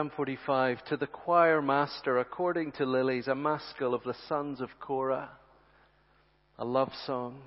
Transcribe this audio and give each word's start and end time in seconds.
Psalm 0.00 0.10
45 0.16 0.82
To 0.86 0.96
the 0.96 1.06
choir 1.06 1.60
master, 1.60 2.16
according 2.16 2.72
to 2.72 2.86
lilies, 2.86 3.28
a 3.28 3.34
maskil 3.34 3.92
of 3.92 4.02
the 4.02 4.14
sons 4.28 4.62
of 4.62 4.70
Korah, 4.80 5.28
a 6.58 6.64
love 6.64 6.90
song. 7.04 7.42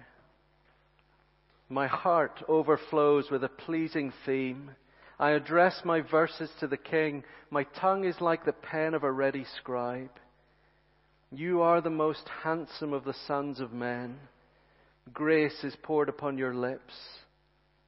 My 1.67 1.87
heart 1.87 2.43
overflows 2.47 3.31
with 3.31 3.43
a 3.43 3.49
pleasing 3.49 4.13
theme. 4.23 4.69
I 5.19 5.31
address 5.31 5.81
my 5.83 6.01
verses 6.01 6.51
to 6.59 6.67
the 6.67 6.77
king. 6.77 7.23
My 7.49 7.63
tongue 7.81 8.05
is 8.05 8.21
like 8.21 8.45
the 8.45 8.53
pen 8.53 8.93
of 8.93 9.03
a 9.03 9.11
ready 9.11 9.47
scribe. 9.57 10.11
You 11.31 11.63
are 11.63 11.81
the 11.81 11.89
most 11.89 12.29
handsome 12.43 12.93
of 12.93 13.03
the 13.03 13.15
sons 13.25 13.61
of 13.61 13.73
men. 13.73 14.19
Grace 15.11 15.63
is 15.63 15.75
poured 15.81 16.07
upon 16.07 16.37
your 16.37 16.53
lips. 16.53 16.93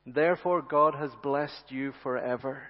Therefore 0.08 0.64
God 0.64 0.96
has 0.96 1.12
blessed 1.22 1.66
you 1.70 1.94
forever. 2.02 2.64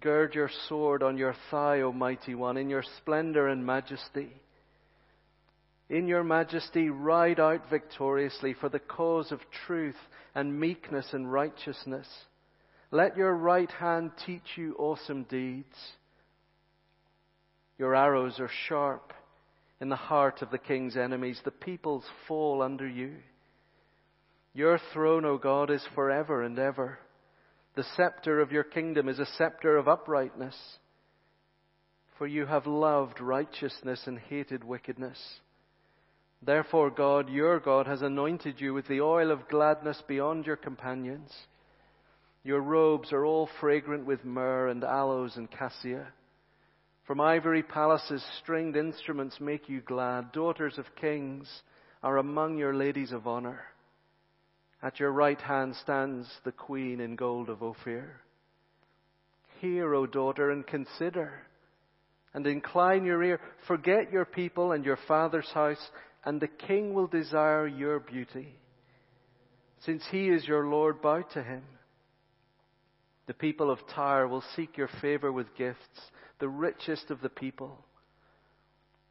Gird 0.00 0.34
your 0.34 0.50
sword 0.68 1.02
on 1.02 1.16
your 1.16 1.34
thigh, 1.50 1.80
O 1.80 1.92
mighty 1.92 2.34
one, 2.34 2.56
in 2.56 2.68
your 2.68 2.84
splendor 2.98 3.48
and 3.48 3.64
majesty. 3.64 4.30
In 5.88 6.08
your 6.08 6.24
majesty, 6.24 6.90
ride 6.90 7.38
out 7.38 7.70
victoriously 7.70 8.54
for 8.54 8.68
the 8.68 8.80
cause 8.80 9.30
of 9.30 9.40
truth 9.66 9.96
and 10.34 10.58
meekness 10.58 11.08
and 11.12 11.32
righteousness. 11.32 12.08
Let 12.90 13.16
your 13.16 13.34
right 13.34 13.70
hand 13.70 14.12
teach 14.24 14.56
you 14.56 14.74
awesome 14.78 15.24
deeds. 15.24 15.76
Your 17.78 17.94
arrows 17.94 18.40
are 18.40 18.50
sharp 18.68 19.12
in 19.80 19.88
the 19.88 19.96
heart 19.96 20.42
of 20.42 20.50
the 20.50 20.58
king's 20.58 20.96
enemies. 20.96 21.40
The 21.44 21.50
peoples 21.50 22.04
fall 22.26 22.62
under 22.62 22.88
you. 22.88 23.14
Your 24.54 24.80
throne, 24.92 25.24
O 25.24 25.36
God, 25.36 25.70
is 25.70 25.86
forever 25.94 26.42
and 26.42 26.58
ever. 26.58 26.98
The 27.76 27.84
scepter 27.94 28.40
of 28.40 28.52
your 28.52 28.64
kingdom 28.64 29.08
is 29.08 29.18
a 29.18 29.26
scepter 29.26 29.76
of 29.76 29.86
uprightness. 29.86 30.56
For 32.18 32.26
you 32.26 32.46
have 32.46 32.66
loved 32.66 33.20
righteousness 33.20 34.02
and 34.06 34.18
hated 34.18 34.64
wickedness. 34.64 35.18
Therefore, 36.42 36.90
God, 36.90 37.28
your 37.28 37.60
God, 37.60 37.86
has 37.86 38.00
anointed 38.00 38.60
you 38.60 38.72
with 38.72 38.88
the 38.88 39.02
oil 39.02 39.30
of 39.30 39.48
gladness 39.48 40.02
beyond 40.08 40.46
your 40.46 40.56
companions. 40.56 41.30
Your 42.44 42.60
robes 42.60 43.12
are 43.12 43.26
all 43.26 43.48
fragrant 43.60 44.06
with 44.06 44.24
myrrh 44.24 44.68
and 44.68 44.82
aloes 44.82 45.36
and 45.36 45.50
cassia. 45.50 46.06
From 47.06 47.20
ivory 47.20 47.62
palaces, 47.62 48.24
stringed 48.38 48.76
instruments 48.76 49.38
make 49.38 49.68
you 49.68 49.82
glad. 49.82 50.32
Daughters 50.32 50.78
of 50.78 50.96
kings 50.96 51.62
are 52.02 52.16
among 52.16 52.56
your 52.56 52.74
ladies 52.74 53.12
of 53.12 53.26
honor. 53.26 53.60
At 54.86 55.00
your 55.00 55.10
right 55.10 55.40
hand 55.40 55.74
stands 55.82 56.28
the 56.44 56.52
queen 56.52 57.00
in 57.00 57.16
gold 57.16 57.48
of 57.48 57.60
Ophir. 57.60 58.20
Hear, 59.60 59.92
O 59.92 60.06
daughter, 60.06 60.52
and 60.52 60.64
consider, 60.64 61.42
and 62.32 62.46
incline 62.46 63.04
your 63.04 63.20
ear. 63.24 63.40
Forget 63.66 64.12
your 64.12 64.24
people 64.24 64.70
and 64.70 64.84
your 64.84 64.98
father's 65.08 65.50
house, 65.52 65.90
and 66.24 66.40
the 66.40 66.46
king 66.46 66.94
will 66.94 67.08
desire 67.08 67.66
your 67.66 67.98
beauty. 67.98 68.60
Since 69.80 70.04
he 70.12 70.28
is 70.28 70.46
your 70.46 70.68
Lord, 70.68 71.02
bow 71.02 71.22
to 71.34 71.42
him. 71.42 71.64
The 73.26 73.34
people 73.34 73.72
of 73.72 73.80
Tyre 73.92 74.28
will 74.28 74.44
seek 74.54 74.76
your 74.76 74.90
favor 75.02 75.32
with 75.32 75.56
gifts, 75.56 76.12
the 76.38 76.48
richest 76.48 77.10
of 77.10 77.22
the 77.22 77.28
people. 77.28 77.84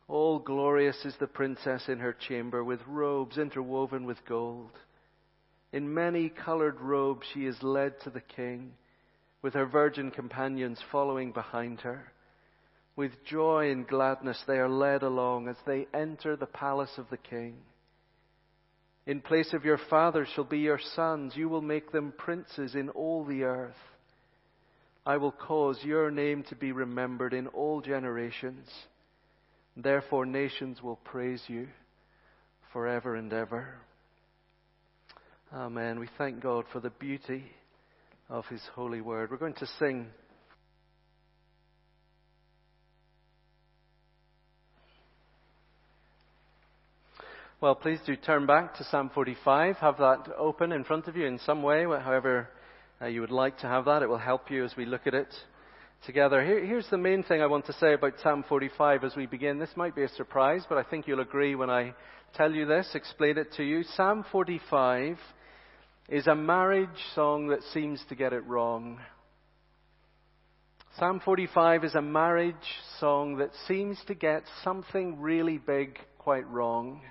All 0.08 0.40
glorious 0.40 1.04
is 1.04 1.16
the 1.20 1.28
princess 1.28 1.90
in 1.90 2.00
her 2.00 2.14
chamber, 2.14 2.64
with 2.64 2.80
robes 2.88 3.38
interwoven 3.38 4.06
with 4.06 4.24
gold. 4.26 4.72
In 5.72 5.94
many 5.94 6.30
colored 6.30 6.80
robes 6.80 7.26
she 7.34 7.46
is 7.46 7.62
led 7.62 8.00
to 8.02 8.10
the 8.10 8.22
king, 8.22 8.74
with 9.42 9.54
her 9.54 9.66
virgin 9.66 10.12
companions 10.12 10.80
following 10.92 11.32
behind 11.32 11.82
her. 11.82 12.12
With 12.96 13.26
joy 13.26 13.72
and 13.72 13.88
gladness 13.88 14.42
they 14.48 14.58
are 14.58 14.70
led 14.70 15.04
along 15.04 15.50
as 15.50 15.58
they 15.66 15.88
enter 15.94 16.36
the 16.36 16.46
palace 16.46 16.98
of 16.98 17.10
the 17.10 17.18
king. 17.18 17.58
In 19.06 19.22
place 19.22 19.54
of 19.54 19.66
your 19.66 19.80
fathers 19.90 20.30
shall 20.34 20.46
be 20.46 20.60
your 20.60 20.80
sons. 20.96 21.34
You 21.36 21.50
will 21.50 21.62
make 21.62 21.92
them 21.92 22.14
princes 22.18 22.74
in 22.74 22.90
all 22.90 23.24
the 23.24 23.44
earth. 23.44 23.76
I 25.06 25.18
will 25.18 25.32
cause 25.32 25.80
your 25.84 26.10
name 26.10 26.44
to 26.50 26.56
be 26.56 26.72
remembered 26.72 27.34
in 27.34 27.48
all 27.48 27.82
generations. 27.82 28.68
Therefore 29.78 30.26
nations 30.26 30.82
will 30.82 30.96
praise 30.96 31.44
you 31.48 31.68
forever 32.74 33.16
and 33.16 33.32
ever. 33.32 33.76
Amen. 35.54 36.00
We 36.00 36.10
thank 36.18 36.42
God 36.42 36.66
for 36.74 36.80
the 36.80 36.90
beauty 36.90 37.44
of 38.30 38.46
His 38.48 38.62
holy 38.74 39.00
word. 39.00 39.30
We're 39.30 39.38
going 39.38 39.54
to 39.54 39.68
sing. 39.80 40.08
Well, 47.62 47.76
please 47.76 48.00
do 48.06 48.16
turn 48.16 48.46
back 48.48 48.76
to 48.78 48.84
Psalm 48.86 49.12
45. 49.14 49.78
Have 49.78 49.98
that 50.00 50.28
open 50.38 50.72
in 50.72 50.84
front 50.84 51.08
of 51.08 51.16
you 51.16 51.26
in 51.26 51.40
some 51.46 51.62
way, 51.64 51.84
however 51.84 52.50
uh, 53.02 53.06
you 53.06 53.22
would 53.22 53.32
like 53.32 53.60
to 53.60 53.68
have 53.68 53.86
that. 53.86 54.02
It 54.02 54.10
will 54.10 54.18
help 54.18 54.50
you 54.52 54.66
as 54.66 54.76
we 54.76 54.86
look 54.86 55.08
at 55.08 55.14
it 55.14 55.34
together. 56.06 56.44
Here, 56.44 56.66
here's 56.66 56.90
the 56.90 56.98
main 56.98 57.24
thing 57.24 57.42
I 57.42 57.48
want 57.48 57.66
to 57.68 57.74
say 57.74 57.94
about 57.94 58.14
Psalm 58.22 58.44
45 58.50 59.04
as 59.04 59.16
we 59.16 59.26
begin. 59.28 59.60
This 59.60 59.70
might 59.76 59.96
be 59.96 60.04
a 60.04 60.10
surprise, 60.10 60.64
but 60.68 60.78
I 60.78 60.84
think 60.84 61.08
you'll 61.08 61.22
agree 61.22 61.56
when 61.56 61.70
I 61.70 61.94
tell 62.36 62.52
you 62.52 62.66
this, 62.66 62.90
explain 62.94 63.38
it 63.38 63.54
to 63.54 63.64
you. 63.64 63.84
Psalm 63.96 64.26
45 64.32 65.18
is 66.10 66.28
a 66.28 66.36
marriage 66.36 66.90
song 67.14 67.48
that 67.48 67.64
seems 67.74 68.04
to 68.10 68.16
get 68.16 68.34
it 68.34 68.46
wrong. 68.46 69.00
Psalm 71.00 71.22
45 71.24 71.86
is 71.86 71.96
a 71.96 72.02
marriage 72.02 72.56
song 73.00 73.38
that 73.38 73.52
seems 73.68 73.98
to 74.08 74.14
get 74.14 74.44
something 74.64 75.20
really 75.22 75.58
big 75.58 75.98
quite 76.18 76.48
wrong. 76.50 77.02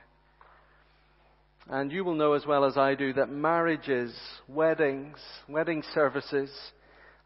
And 1.68 1.90
you 1.90 2.04
will 2.04 2.14
know 2.14 2.34
as 2.34 2.44
well 2.46 2.66
as 2.66 2.76
I 2.76 2.94
do 2.94 3.14
that 3.14 3.30
marriages, 3.30 4.14
weddings, 4.46 5.18
wedding 5.48 5.82
services 5.94 6.50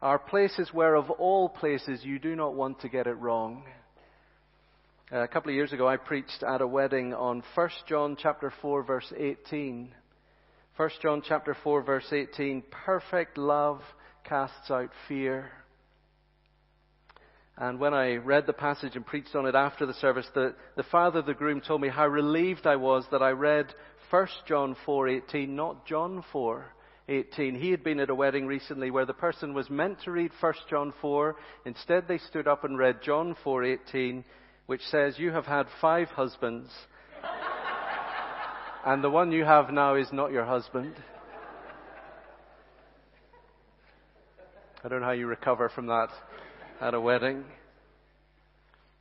are 0.01 0.17
places 0.17 0.69
where 0.71 0.95
of 0.95 1.09
all 1.09 1.49
places 1.49 2.03
you 2.03 2.19
do 2.19 2.35
not 2.35 2.55
want 2.55 2.79
to 2.81 2.89
get 2.89 3.07
it 3.07 3.17
wrong. 3.17 3.63
A 5.11 5.27
couple 5.27 5.49
of 5.49 5.55
years 5.55 5.73
ago 5.73 5.87
I 5.87 5.97
preached 5.97 6.43
at 6.43 6.61
a 6.61 6.67
wedding 6.67 7.15
on 7.15 7.41
1 7.55 7.69
John 7.87 8.15
chapter 8.15 8.53
4 8.61 8.83
verse 8.83 9.11
18. 9.17 9.89
1 10.77 10.89
John 11.01 11.23
chapter 11.27 11.57
4 11.63 11.81
verse 11.81 12.13
18, 12.13 12.61
perfect 12.85 13.35
love 13.35 13.81
casts 14.23 14.69
out 14.69 14.91
fear. 15.07 15.49
And 17.57 17.79
when 17.79 17.95
I 17.95 18.17
read 18.17 18.45
the 18.45 18.53
passage 18.53 18.95
and 18.95 19.03
preached 19.03 19.33
on 19.33 19.47
it 19.47 19.55
after 19.55 19.87
the 19.87 19.95
service, 19.95 20.27
the, 20.35 20.53
the 20.77 20.83
father 20.83 21.19
of 21.19 21.25
the 21.25 21.33
groom 21.33 21.59
told 21.59 21.81
me 21.81 21.89
how 21.89 22.05
relieved 22.05 22.67
I 22.67 22.75
was 22.75 23.03
that 23.11 23.23
I 23.23 23.31
read 23.31 23.73
1 24.11 24.27
John 24.47 24.75
4:18, 24.85 25.49
not 25.49 25.87
John 25.87 26.23
4:18. 26.31 27.57
He 27.59 27.71
had 27.71 27.83
been 27.83 27.99
at 27.99 28.11
a 28.11 28.15
wedding 28.15 28.45
recently 28.45 28.91
where 28.91 29.07
the 29.07 29.13
person 29.13 29.55
was 29.55 29.71
meant 29.71 30.03
to 30.03 30.11
read 30.11 30.31
1 30.39 30.53
John 30.69 30.93
4. 31.01 31.35
Instead, 31.65 32.07
they 32.07 32.19
stood 32.19 32.47
up 32.47 32.63
and 32.63 32.77
read 32.77 33.01
John 33.01 33.35
4:18, 33.43 34.23
which 34.69 34.85
says, 34.91 35.17
"You 35.17 35.31
have 35.31 35.47
had 35.47 35.65
five 35.81 36.09
husbands, 36.09 36.69
and 38.85 39.03
the 39.03 39.09
one 39.09 39.31
you 39.31 39.43
have 39.43 39.71
now 39.71 39.95
is 39.95 40.13
not 40.13 40.31
your 40.31 40.45
husband. 40.45 40.93
I 44.83 44.87
don't 44.87 44.99
know 44.99 45.07
how 45.07 45.13
you 45.13 45.25
recover 45.25 45.69
from 45.69 45.87
that 45.87 46.09
at 46.79 46.93
a 46.93 47.01
wedding. 47.01 47.45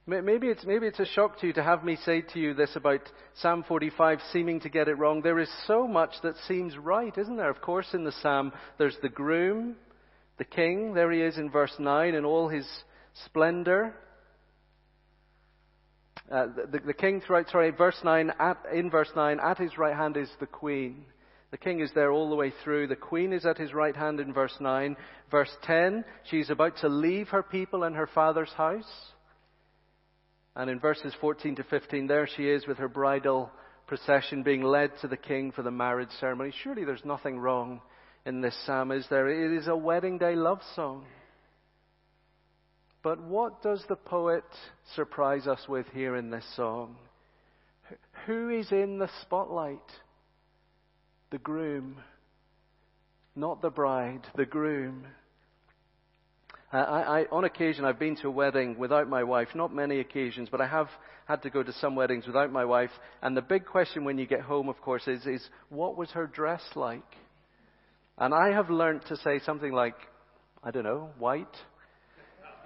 Maybe 0.06 0.47
it's, 0.47 0.65
maybe 0.65 0.87
it's 0.87 1.00
a 1.00 1.05
shock 1.05 1.38
to 1.41 1.47
you 1.47 1.53
to 1.53 1.62
have 1.62 1.85
me 1.85 1.97
say 1.97 2.23
to 2.23 2.38
you 2.38 2.55
this 2.55 2.75
about 2.75 3.03
Psalm 3.35 3.62
45 3.69 4.20
seeming 4.32 4.61
to 4.61 4.70
get 4.70 4.88
it 4.88 4.94
wrong. 4.94 5.20
There 5.20 5.38
is 5.38 5.50
so 5.67 5.87
much 5.87 6.15
that 6.23 6.37
seems 6.49 6.79
right, 6.79 7.12
isn't 7.19 7.37
there? 7.37 7.50
Of 7.50 7.61
course, 7.61 7.88
in 7.93 8.05
the 8.05 8.12
Psalm, 8.23 8.53
there's 8.79 8.97
the 9.03 9.11
groom, 9.11 9.76
the 10.38 10.47
king. 10.47 10.94
There 10.94 11.12
he 11.12 11.20
is 11.20 11.37
in 11.37 11.50
verse 11.50 11.75
9 11.79 12.15
in 12.15 12.25
all 12.25 12.49
his 12.49 12.67
splendor. 13.26 13.94
Uh, 16.30 16.46
the, 16.70 16.80
the, 16.86 16.92
king, 16.92 17.22
sorry, 17.26 17.70
verse 17.70 17.98
9, 18.04 18.32
at, 18.38 18.58
in 18.75 18.90
verse 18.90 19.10
9, 19.16 19.40
at 19.40 19.58
his 19.58 19.78
right 19.78 19.96
hand 19.96 20.16
is 20.16 20.28
the 20.40 20.46
queen. 20.46 21.06
The 21.50 21.56
king 21.56 21.80
is 21.80 21.90
there 21.94 22.12
all 22.12 22.28
the 22.28 22.36
way 22.36 22.52
through. 22.62 22.88
The 22.88 22.96
queen 22.96 23.32
is 23.32 23.46
at 23.46 23.56
his 23.56 23.72
right 23.72 23.96
hand 23.96 24.20
in 24.20 24.34
verse 24.34 24.54
9. 24.60 24.96
Verse 25.30 25.50
10, 25.62 26.04
she's 26.30 26.50
about 26.50 26.76
to 26.78 26.88
leave 26.88 27.28
her 27.28 27.42
people 27.42 27.84
and 27.84 27.96
her 27.96 28.08
father's 28.14 28.52
house. 28.52 28.90
And 30.54 30.69
in 30.69 30.78
verses 30.78 31.14
14 31.20 31.56
to 31.56 31.62
15, 31.64 32.06
there 32.06 32.28
she 32.36 32.48
is 32.48 32.66
with 32.66 32.76
her 32.76 32.88
bridal 32.88 33.50
procession 33.86 34.42
being 34.42 34.62
led 34.62 34.90
to 35.00 35.08
the 35.08 35.16
king 35.16 35.50
for 35.52 35.62
the 35.62 35.70
marriage 35.70 36.10
ceremony. 36.20 36.52
Surely 36.62 36.84
there's 36.84 37.04
nothing 37.06 37.38
wrong 37.38 37.81
in 38.26 38.42
this 38.42 38.56
psalm, 38.66 38.92
is 38.92 39.06
there? 39.08 39.28
It 39.28 39.56
is 39.56 39.69
a 39.69 39.76
wedding 39.76 40.19
day 40.19 40.34
love 40.34 40.60
song. 40.76 41.06
But 43.02 43.22
what 43.22 43.62
does 43.62 43.82
the 43.88 43.96
poet 43.96 44.44
surprise 44.94 45.46
us 45.46 45.60
with 45.68 45.86
here 45.94 46.16
in 46.16 46.30
this 46.30 46.44
song? 46.56 46.96
Who 48.26 48.50
is 48.50 48.70
in 48.72 48.98
the 48.98 49.08
spotlight? 49.22 49.78
The 51.30 51.38
groom. 51.38 51.96
Not 53.36 53.62
the 53.62 53.70
bride, 53.70 54.26
the 54.36 54.46
groom. 54.46 55.06
I, 56.72 56.78
I, 56.78 57.24
on 57.30 57.44
occasion, 57.44 57.84
I've 57.84 57.98
been 57.98 58.16
to 58.16 58.28
a 58.28 58.32
wedding 58.32 58.76
without 58.78 59.08
my 59.08 59.22
wife. 59.22 59.48
Not 59.54 59.72
many 59.72 60.00
occasions, 60.00 60.48
but 60.50 60.60
I 60.60 60.66
have 60.66 60.88
had 61.26 61.42
to 61.42 61.50
go 61.50 61.62
to 61.62 61.72
some 61.74 61.94
weddings 61.94 62.26
without 62.26 62.52
my 62.52 62.64
wife. 62.64 62.90
And 63.22 63.36
the 63.36 63.42
big 63.42 63.64
question 63.64 64.04
when 64.04 64.18
you 64.18 64.26
get 64.26 64.40
home, 64.40 64.68
of 64.68 64.80
course, 64.80 65.06
is, 65.06 65.24
is 65.24 65.48
what 65.70 65.96
was 65.96 66.10
her 66.10 66.26
dress 66.26 66.62
like? 66.74 67.04
And 68.18 68.34
I 68.34 68.52
have 68.52 68.70
learned 68.70 69.02
to 69.08 69.16
say 69.16 69.38
something 69.38 69.72
like, 69.72 69.94
I 70.62 70.70
don't 70.72 70.84
know, 70.84 71.10
white, 71.18 71.46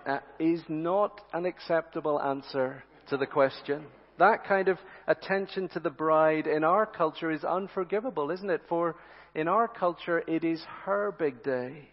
uh, 0.07 0.19
is 0.39 0.63
not 0.69 1.21
an 1.33 1.47
acceptable 1.47 2.21
answer 2.21 2.83
to 3.09 3.17
the 3.17 3.27
question. 3.27 3.85
That 4.19 4.45
kind 4.45 4.69
of 4.69 4.79
attention 5.07 5.69
to 5.71 5.81
the 5.81 5.91
bride 5.91 6.47
in 6.47 6.65
our 6.65 6.87
culture 6.87 7.31
is 7.31 7.45
unforgivable, 7.45 8.31
isn't 8.31 8.51
it? 8.51 8.63
For 8.69 8.97
in 9.35 9.49
our 9.49 9.69
culture, 9.69 10.23
it 10.27 10.45
is 10.45 10.63
her 10.85 11.15
big 11.19 11.43
day. 11.43 11.89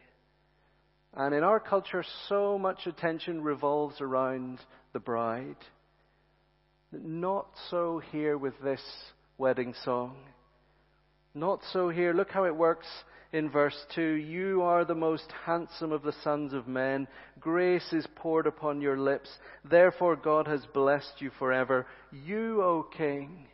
And 1.16 1.34
in 1.34 1.44
our 1.44 1.60
culture, 1.60 2.04
so 2.28 2.60
much 2.60 2.86
attention 2.86 3.42
revolves 3.42 4.00
around 4.02 4.60
the 4.94 5.00
bride. 5.00 5.56
Not 6.92 7.48
so 7.70 8.02
here 8.12 8.38
with 8.38 8.54
this 8.64 8.82
wedding 9.38 9.74
song. 9.84 10.18
Not 11.34 11.62
so 11.72 11.90
here. 11.90 12.14
Look 12.14 12.32
how 12.32 12.46
it 12.46 12.56
works 12.56 12.88
in 13.32 13.50
verse 13.50 13.78
2 13.96 14.02
You 14.02 14.62
are 14.64 14.86
the 14.86 14.96
most 14.96 15.32
handsome 15.46 15.92
of 15.92 16.04
the 16.04 16.16
sons 16.24 16.54
of 16.54 16.68
men. 16.68 17.08
Grace 17.40 17.94
is 17.94 18.08
poured 18.16 18.48
upon 18.48 18.82
your 18.82 18.98
lips. 18.98 19.30
Therefore, 19.70 20.16
God 20.16 20.48
has 20.48 20.66
blessed 20.74 21.14
you 21.20 21.32
forever. 21.38 21.86
You, 22.12 22.62
O 22.64 22.84
King, 22.84 23.48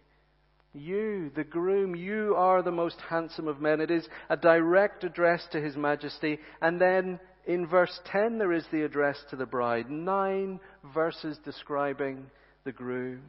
you, 0.73 1.31
the 1.35 1.43
groom, 1.43 1.95
you 1.95 2.35
are 2.35 2.61
the 2.61 2.71
most 2.71 2.99
handsome 3.09 3.47
of 3.47 3.61
men. 3.61 3.79
It 3.79 3.91
is 3.91 4.07
a 4.29 4.37
direct 4.37 5.03
address 5.03 5.45
to 5.51 5.61
His 5.61 5.75
Majesty. 5.75 6.39
And 6.61 6.79
then 6.79 7.19
in 7.45 7.67
verse 7.67 7.99
10, 8.11 8.37
there 8.37 8.53
is 8.53 8.65
the 8.71 8.83
address 8.83 9.17
to 9.29 9.35
the 9.35 9.45
bride. 9.45 9.89
Nine 9.89 10.59
verses 10.93 11.37
describing 11.45 12.25
the 12.63 12.71
groom. 12.71 13.21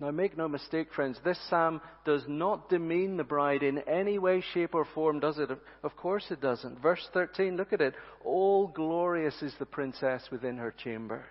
Now, 0.00 0.10
make 0.10 0.36
no 0.36 0.48
mistake, 0.48 0.88
friends, 0.92 1.18
this 1.24 1.38
psalm 1.48 1.80
does 2.04 2.24
not 2.26 2.68
demean 2.68 3.16
the 3.16 3.24
bride 3.24 3.62
in 3.62 3.78
any 3.78 4.18
way, 4.18 4.42
shape, 4.52 4.74
or 4.74 4.84
form, 4.84 5.20
does 5.20 5.38
it? 5.38 5.50
Of 5.84 5.96
course 5.96 6.26
it 6.30 6.40
doesn't. 6.40 6.80
Verse 6.80 7.08
13, 7.12 7.56
look 7.56 7.72
at 7.72 7.80
it. 7.80 7.94
All 8.24 8.66
glorious 8.66 9.40
is 9.40 9.54
the 9.58 9.66
princess 9.66 10.22
within 10.32 10.56
her 10.56 10.72
chamber. 10.72 11.24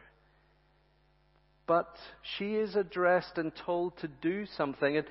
But 1.68 1.94
she 2.38 2.56
is 2.56 2.75
addressed 2.75 3.38
and 3.38 3.51
told 3.65 3.98
to 4.00 4.07
do 4.07 4.45
something, 4.57 4.95
and 4.95 5.07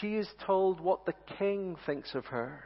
she 0.00 0.14
is 0.14 0.28
told 0.46 0.80
what 0.80 1.04
the 1.04 1.14
king 1.38 1.76
thinks 1.84 2.14
of 2.14 2.26
her. 2.26 2.64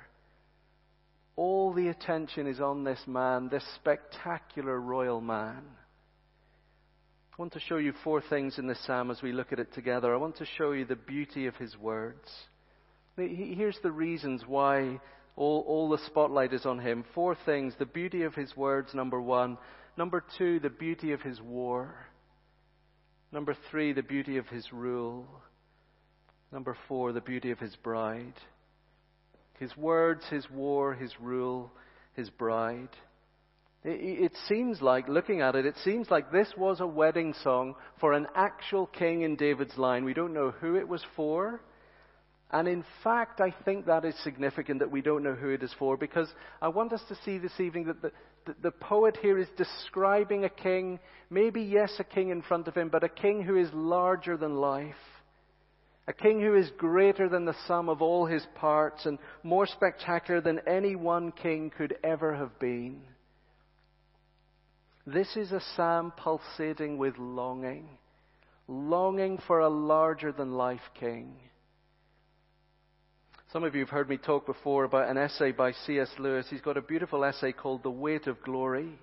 All 1.34 1.72
the 1.72 1.88
attention 1.88 2.46
is 2.46 2.60
on 2.60 2.84
this 2.84 3.00
man, 3.06 3.48
this 3.48 3.64
spectacular 3.76 4.78
royal 4.78 5.20
man. 5.20 5.64
I 7.38 7.42
want 7.42 7.52
to 7.52 7.60
show 7.60 7.76
you 7.76 7.92
four 8.02 8.22
things 8.22 8.58
in 8.58 8.66
this 8.66 8.82
psalm 8.86 9.10
as 9.10 9.20
we 9.20 9.30
look 9.30 9.52
at 9.52 9.58
it 9.58 9.74
together. 9.74 10.14
I 10.14 10.16
want 10.16 10.38
to 10.38 10.46
show 10.56 10.72
you 10.72 10.86
the 10.86 10.96
beauty 10.96 11.46
of 11.46 11.54
his 11.56 11.76
words. 11.76 12.26
Here's 13.18 13.78
the 13.82 13.92
reasons 13.92 14.42
why 14.46 14.98
all, 15.36 15.62
all 15.68 15.90
the 15.90 15.98
spotlight 16.06 16.54
is 16.54 16.64
on 16.64 16.78
him. 16.78 17.04
Four 17.14 17.36
things. 17.44 17.74
The 17.78 17.84
beauty 17.84 18.22
of 18.22 18.34
his 18.34 18.56
words, 18.56 18.94
number 18.94 19.20
one. 19.20 19.58
Number 19.98 20.24
two, 20.38 20.60
the 20.60 20.70
beauty 20.70 21.12
of 21.12 21.20
his 21.20 21.38
war. 21.42 21.94
Number 23.32 23.54
three, 23.70 23.92
the 23.92 24.02
beauty 24.02 24.38
of 24.38 24.46
his 24.46 24.72
rule. 24.72 25.26
Number 26.50 26.74
four, 26.88 27.12
the 27.12 27.20
beauty 27.20 27.50
of 27.50 27.58
his 27.58 27.76
bride. 27.76 28.32
His 29.58 29.76
words, 29.76 30.24
his 30.30 30.48
war, 30.50 30.94
his 30.94 31.12
rule, 31.20 31.70
his 32.14 32.30
bride. 32.30 32.88
It 33.88 34.32
seems 34.48 34.82
like, 34.82 35.08
looking 35.08 35.40
at 35.40 35.54
it, 35.54 35.64
it 35.64 35.76
seems 35.84 36.10
like 36.10 36.32
this 36.32 36.52
was 36.56 36.80
a 36.80 36.86
wedding 36.86 37.32
song 37.44 37.76
for 38.00 38.14
an 38.14 38.26
actual 38.34 38.86
king 38.88 39.22
in 39.22 39.36
David's 39.36 39.78
line. 39.78 40.04
We 40.04 40.12
don't 40.12 40.34
know 40.34 40.50
who 40.50 40.74
it 40.74 40.88
was 40.88 41.04
for. 41.14 41.60
And 42.50 42.66
in 42.66 42.84
fact, 43.04 43.40
I 43.40 43.54
think 43.64 43.86
that 43.86 44.04
is 44.04 44.16
significant 44.24 44.80
that 44.80 44.90
we 44.90 45.02
don't 45.02 45.22
know 45.22 45.34
who 45.34 45.50
it 45.50 45.62
is 45.62 45.72
for 45.78 45.96
because 45.96 46.28
I 46.60 46.66
want 46.66 46.92
us 46.92 47.02
to 47.08 47.18
see 47.24 47.38
this 47.38 47.60
evening 47.60 47.84
that 47.86 48.02
the, 48.02 48.10
the, 48.46 48.56
the, 48.60 48.70
poet 48.72 49.18
here 49.22 49.38
is 49.38 49.46
describing 49.56 50.44
a 50.44 50.48
king, 50.48 50.98
maybe 51.30 51.62
yes, 51.62 51.92
a 52.00 52.04
king 52.04 52.30
in 52.30 52.42
front 52.42 52.66
of 52.66 52.76
him, 52.76 52.88
but 52.88 53.04
a 53.04 53.08
king 53.08 53.42
who 53.42 53.56
is 53.56 53.68
larger 53.72 54.36
than 54.36 54.56
life. 54.56 54.94
A 56.08 56.12
king 56.12 56.40
who 56.40 56.56
is 56.56 56.70
greater 56.76 57.28
than 57.28 57.44
the 57.44 57.56
sum 57.68 57.88
of 57.88 58.02
all 58.02 58.26
his 58.26 58.46
parts 58.56 59.06
and 59.06 59.18
more 59.44 59.66
spectacular 59.66 60.40
than 60.40 60.60
any 60.66 60.96
one 60.96 61.30
king 61.30 61.70
could 61.76 61.96
ever 62.02 62.34
have 62.34 62.58
been. 62.58 63.02
This 65.06 65.36
is 65.36 65.52
a 65.52 65.62
psalm 65.76 66.12
pulsating 66.16 66.98
with 66.98 67.16
longing, 67.16 67.88
longing 68.66 69.38
for 69.46 69.60
a 69.60 69.68
larger 69.68 70.32
than 70.32 70.54
life 70.54 70.80
king. 70.98 71.36
Some 73.52 73.62
of 73.62 73.76
you 73.76 73.82
have 73.82 73.90
heard 73.90 74.08
me 74.08 74.16
talk 74.16 74.46
before 74.46 74.82
about 74.82 75.08
an 75.08 75.16
essay 75.16 75.52
by 75.52 75.70
C.S. 75.70 76.10
Lewis. 76.18 76.46
He's 76.50 76.60
got 76.60 76.76
a 76.76 76.82
beautiful 76.82 77.24
essay 77.24 77.52
called 77.52 77.84
The 77.84 77.90
Weight 77.90 78.26
of 78.26 78.42
Glory. 78.42 78.98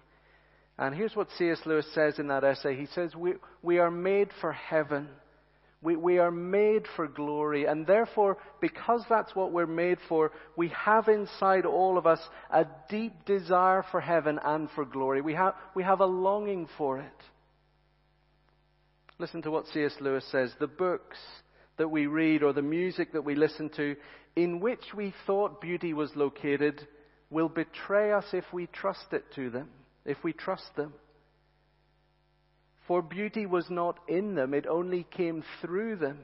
And 0.77 0.93
here's 0.93 1.15
what 1.15 1.29
C.S. 1.37 1.61
Lewis 1.65 1.87
says 1.93 2.19
in 2.19 2.27
that 2.27 2.43
essay. 2.43 2.75
He 2.75 2.87
says, 2.87 3.15
We, 3.15 3.35
we 3.61 3.79
are 3.79 3.89
made 3.89 4.29
for 4.41 4.51
heaven. 4.51 5.07
We, 5.83 5.97
we 5.97 6.17
are 6.17 6.31
made 6.31 6.85
for 6.95 7.09
glory, 7.09 7.65
and 7.65 7.85
therefore, 7.85 8.37
because 8.61 9.03
that's 9.09 9.35
what 9.35 9.51
we're 9.51 9.67
made 9.67 9.97
for, 10.07 10.31
we 10.55 10.69
have 10.69 11.09
inside 11.09 11.65
all 11.65 11.97
of 11.97 12.07
us 12.07 12.21
a 12.49 12.65
deep 12.89 13.25
desire 13.25 13.83
for 13.91 13.99
heaven 13.99 14.39
and 14.43 14.69
for 14.71 14.85
glory. 14.85 15.19
We 15.19 15.33
have, 15.33 15.55
we 15.75 15.83
have 15.83 15.99
a 15.99 16.05
longing 16.05 16.69
for 16.77 16.99
it. 16.99 17.23
Listen 19.19 19.41
to 19.41 19.51
what 19.51 19.67
C.S. 19.67 19.93
Lewis 19.99 20.25
says. 20.31 20.53
The 20.57 20.67
books 20.67 21.17
that 21.77 21.91
we 21.91 22.07
read 22.07 22.43
or 22.43 22.53
the 22.53 22.61
music 22.61 23.11
that 23.11 23.25
we 23.25 23.35
listen 23.35 23.69
to, 23.75 23.97
in 24.37 24.61
which 24.61 24.93
we 24.95 25.13
thought 25.27 25.59
beauty 25.59 25.93
was 25.93 26.11
located, 26.15 26.87
will 27.29 27.49
betray 27.49 28.13
us 28.13 28.25
if 28.31 28.45
we 28.53 28.67
trust 28.67 29.11
it 29.11 29.25
to 29.35 29.49
them, 29.49 29.69
if 30.05 30.17
we 30.23 30.31
trust 30.31 30.75
them. 30.77 30.93
For 32.87 33.01
beauty 33.01 33.45
was 33.45 33.69
not 33.69 33.99
in 34.07 34.35
them, 34.35 34.53
it 34.53 34.67
only 34.67 35.05
came 35.11 35.43
through 35.61 35.97
them. 35.97 36.19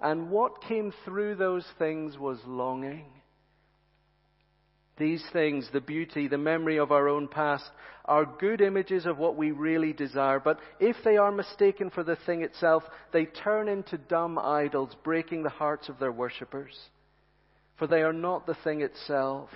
And 0.00 0.30
what 0.30 0.62
came 0.62 0.92
through 1.04 1.36
those 1.36 1.66
things 1.78 2.18
was 2.18 2.38
longing. 2.46 3.06
These 4.96 5.24
things, 5.32 5.68
the 5.72 5.80
beauty, 5.80 6.26
the 6.26 6.38
memory 6.38 6.78
of 6.78 6.90
our 6.90 7.08
own 7.08 7.28
past, 7.28 7.70
are 8.04 8.24
good 8.24 8.60
images 8.60 9.06
of 9.06 9.18
what 9.18 9.36
we 9.36 9.52
really 9.52 9.92
desire. 9.92 10.40
But 10.40 10.58
if 10.80 10.96
they 11.04 11.16
are 11.16 11.30
mistaken 11.30 11.90
for 11.90 12.02
the 12.02 12.16
thing 12.26 12.42
itself, 12.42 12.82
they 13.12 13.26
turn 13.26 13.68
into 13.68 13.96
dumb 13.96 14.38
idols, 14.38 14.96
breaking 15.04 15.44
the 15.44 15.50
hearts 15.50 15.88
of 15.88 16.00
their 16.00 16.10
worshippers. 16.10 16.76
For 17.76 17.86
they 17.86 18.02
are 18.02 18.12
not 18.12 18.46
the 18.46 18.56
thing 18.64 18.82
itself 18.82 19.50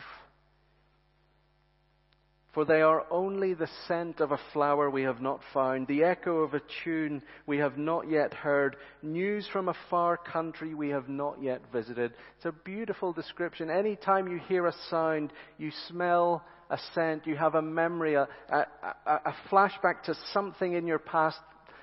for 2.52 2.64
they 2.66 2.82
are 2.82 3.06
only 3.10 3.54
the 3.54 3.68
scent 3.88 4.20
of 4.20 4.30
a 4.30 4.40
flower 4.52 4.90
we 4.90 5.02
have 5.02 5.22
not 5.22 5.40
found, 5.54 5.86
the 5.86 6.04
echo 6.04 6.38
of 6.38 6.52
a 6.52 6.60
tune 6.84 7.22
we 7.46 7.58
have 7.58 7.78
not 7.78 8.10
yet 8.10 8.34
heard, 8.34 8.76
news 9.02 9.48
from 9.52 9.68
a 9.68 9.76
far 9.88 10.18
country 10.18 10.74
we 10.74 10.90
have 10.90 11.08
not 11.08 11.42
yet 11.42 11.62
visited. 11.72 12.12
It's 12.36 12.44
a 12.44 12.52
beautiful 12.52 13.12
description. 13.12 13.70
Any 13.70 13.96
time 13.96 14.28
you 14.28 14.38
hear 14.48 14.66
a 14.66 14.74
sound, 14.90 15.32
you 15.56 15.70
smell 15.88 16.44
a 16.68 16.78
scent, 16.94 17.26
you 17.26 17.36
have 17.36 17.54
a 17.54 17.62
memory, 17.62 18.14
a, 18.14 18.28
a, 18.50 18.66
a 19.06 19.34
flashback 19.50 20.02
to 20.04 20.14
something 20.32 20.74
in 20.74 20.86
your 20.86 20.98
past 20.98 21.38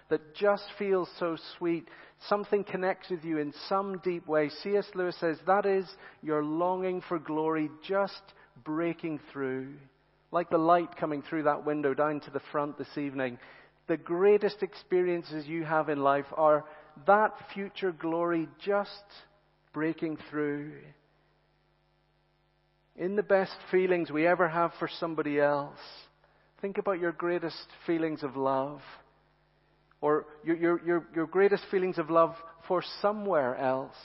that 0.10 0.36
just 0.36 0.66
feels 0.78 1.10
so 1.18 1.36
sweet. 1.58 1.88
Something 2.28 2.64
connects 2.64 3.10
with 3.10 3.24
you 3.24 3.40
in 3.40 3.54
some 3.68 4.00
deep 4.04 4.28
way. 4.28 4.50
C.S. 4.62 4.86
Lewis 4.94 5.16
says 5.20 5.38
that 5.48 5.66
is 5.66 5.86
your 6.22 6.44
longing 6.44 7.02
for 7.08 7.18
glory 7.18 7.70
just 7.88 8.22
breaking 8.64 9.20
through 9.32 9.70
like 10.32 10.50
the 10.50 10.58
light 10.58 10.96
coming 10.98 11.22
through 11.22 11.44
that 11.44 11.66
window 11.66 11.94
down 11.94 12.20
to 12.22 12.32
the 12.32 12.42
front 12.52 12.78
this 12.78 12.98
evening, 12.98 13.40
the 13.88 13.98
greatest 13.98 14.62
experiences 14.62 15.48
you 15.48 15.64
have 15.64 15.90
in 15.90 16.02
life 16.04 16.26
are 16.36 16.66
that 17.08 17.34
future 17.54 17.92
glory 17.92 18.48
just 18.64 18.92
breaking 19.74 20.18
through. 20.30 20.74
In 22.96 23.16
the 23.16 23.24
best 23.24 23.56
feelings 23.72 24.12
we 24.12 24.28
ever 24.28 24.48
have 24.48 24.72
for 24.78 24.90
somebody 25.00 25.40
else, 25.40 25.80
think 26.62 26.78
about 26.78 27.00
your 27.00 27.14
greatest 27.14 27.68
feelings 27.88 28.24
of 28.24 28.36
love. 28.36 28.82
or 30.02 30.26
your, 30.44 30.56
your, 30.56 30.86
your, 30.86 31.08
your 31.16 31.28
greatest 31.28 31.64
feelings 31.72 31.98
of 31.98 32.10
love 32.10 32.36
for 32.68 32.84
somewhere 33.02 33.56
else. 33.56 33.96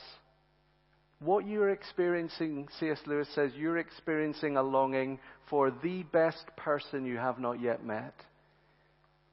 What 1.25 1.47
you're 1.47 1.71
experiencing, 1.71 2.69
C.S. 2.79 2.99
Lewis 3.07 3.29
says, 3.35 3.53
you're 3.57 3.79
experiencing 3.79 4.59
a 4.59 4.63
longing 4.63 5.19
for 5.49 5.71
the 5.71 6.03
best 6.03 6.45
person 6.55 7.07
you 7.07 7.17
have 7.17 7.39
not 7.39 7.63
yet 7.63 7.83
met. 7.83 8.13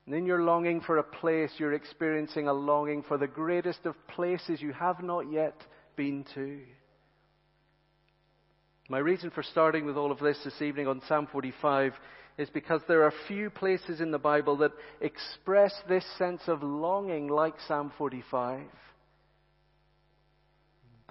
And 0.05 0.15
in 0.15 0.25
your 0.25 0.41
longing 0.41 0.79
for 0.79 0.99
a 0.99 1.03
place, 1.03 1.51
you're 1.57 1.73
experiencing 1.73 2.47
a 2.47 2.53
longing 2.53 3.03
for 3.03 3.17
the 3.17 3.27
greatest 3.27 3.85
of 3.85 3.95
places 4.07 4.61
you 4.61 4.71
have 4.71 5.03
not 5.03 5.29
yet 5.29 5.55
been 5.97 6.25
to. 6.33 6.61
My 8.87 8.99
reason 8.99 9.29
for 9.29 9.43
starting 9.43 9.85
with 9.85 9.97
all 9.97 10.13
of 10.13 10.19
this 10.19 10.39
this 10.45 10.61
evening 10.61 10.87
on 10.87 11.01
Psalm 11.09 11.27
45 11.29 11.93
is 12.37 12.49
because 12.51 12.81
there 12.87 13.03
are 13.03 13.13
few 13.27 13.49
places 13.49 13.99
in 13.99 14.11
the 14.11 14.17
Bible 14.17 14.55
that 14.57 14.71
express 15.01 15.73
this 15.89 16.05
sense 16.17 16.41
of 16.47 16.63
longing 16.63 17.27
like 17.27 17.55
Psalm 17.67 17.91
45. 17.97 18.61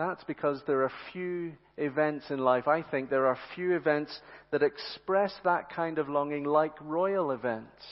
That's 0.00 0.24
because 0.24 0.62
there 0.66 0.82
are 0.82 0.92
few 1.12 1.52
events 1.76 2.30
in 2.30 2.38
life. 2.38 2.66
I 2.66 2.80
think 2.80 3.10
there 3.10 3.26
are 3.26 3.36
few 3.54 3.76
events 3.76 4.18
that 4.50 4.62
express 4.62 5.30
that 5.44 5.68
kind 5.68 5.98
of 5.98 6.08
longing 6.08 6.44
like 6.44 6.72
royal 6.80 7.32
events. 7.32 7.82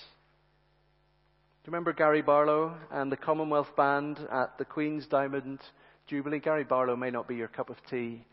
Do 1.63 1.67
you 1.67 1.73
remember 1.73 1.93
Gary 1.93 2.23
Barlow 2.23 2.75
and 2.91 3.13
the 3.13 3.19
Commonwealth 3.19 3.77
Band 3.77 4.19
at 4.33 4.57
the 4.57 4.65
Queen's 4.65 5.07
Diamond 5.09 5.61
Jubilee? 6.07 6.39
Gary 6.39 6.65
Barlow 6.65 6.97
may 6.97 7.11
not 7.11 7.29
be 7.29 7.35
your 7.35 7.47
cup 7.47 7.69
of 7.69 7.77
tea 7.91 8.25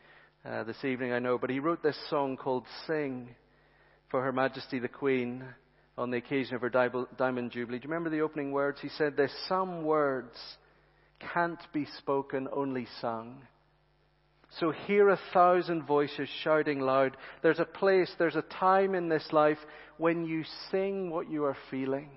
uh, 0.46 0.64
this 0.64 0.82
evening, 0.86 1.12
I 1.12 1.20
know, 1.20 1.38
but 1.38 1.50
he 1.50 1.60
wrote 1.60 1.84
this 1.84 2.00
song 2.10 2.38
called 2.38 2.64
Sing 2.88 3.28
for 4.10 4.24
Her 4.24 4.32
Majesty 4.32 4.80
the 4.80 4.88
Queen 4.88 5.44
on 5.98 6.12
the 6.12 6.18
occasion 6.18 6.56
of 6.56 6.62
her 6.62 6.70
Diamond 6.70 7.52
Jubilee. 7.52 7.80
Do 7.80 7.90
you 7.90 7.94
remember 7.94 8.10
the 8.10 8.22
opening 8.22 8.54
words? 8.54 8.80
He 8.82 8.88
said, 8.88 9.18
There's 9.18 9.36
some 9.50 9.84
words 9.84 10.38
can't 11.34 11.60
be 11.74 11.86
spoken, 11.98 12.48
only 12.54 12.88
sung. 13.02 13.42
So 14.60 14.72
hear 14.72 15.10
a 15.10 15.20
thousand 15.34 15.84
voices 15.84 16.30
shouting 16.44 16.80
loud. 16.80 17.18
There's 17.42 17.60
a 17.60 17.66
place, 17.66 18.12
there's 18.18 18.38
a 18.38 18.42
time 18.42 18.96
in 18.96 19.10
this 19.10 19.28
life 19.34 19.58
when 19.98 20.26
you 20.26 20.44
sing 20.72 21.10
what 21.10 21.30
you 21.30 21.44
are 21.44 21.58
feeling. 21.70 22.10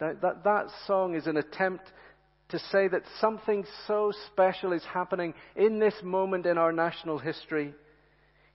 That, 0.00 0.22
that, 0.22 0.42
that 0.44 0.66
song 0.86 1.14
is 1.14 1.28
an 1.28 1.36
attempt 1.36 1.84
to 2.48 2.58
say 2.58 2.88
that 2.88 3.02
something 3.20 3.64
so 3.86 4.12
special 4.26 4.72
is 4.72 4.84
happening 4.84 5.34
in 5.54 5.78
this 5.78 5.94
moment 6.02 6.46
in 6.46 6.58
our 6.58 6.72
national 6.72 7.18
history. 7.18 7.72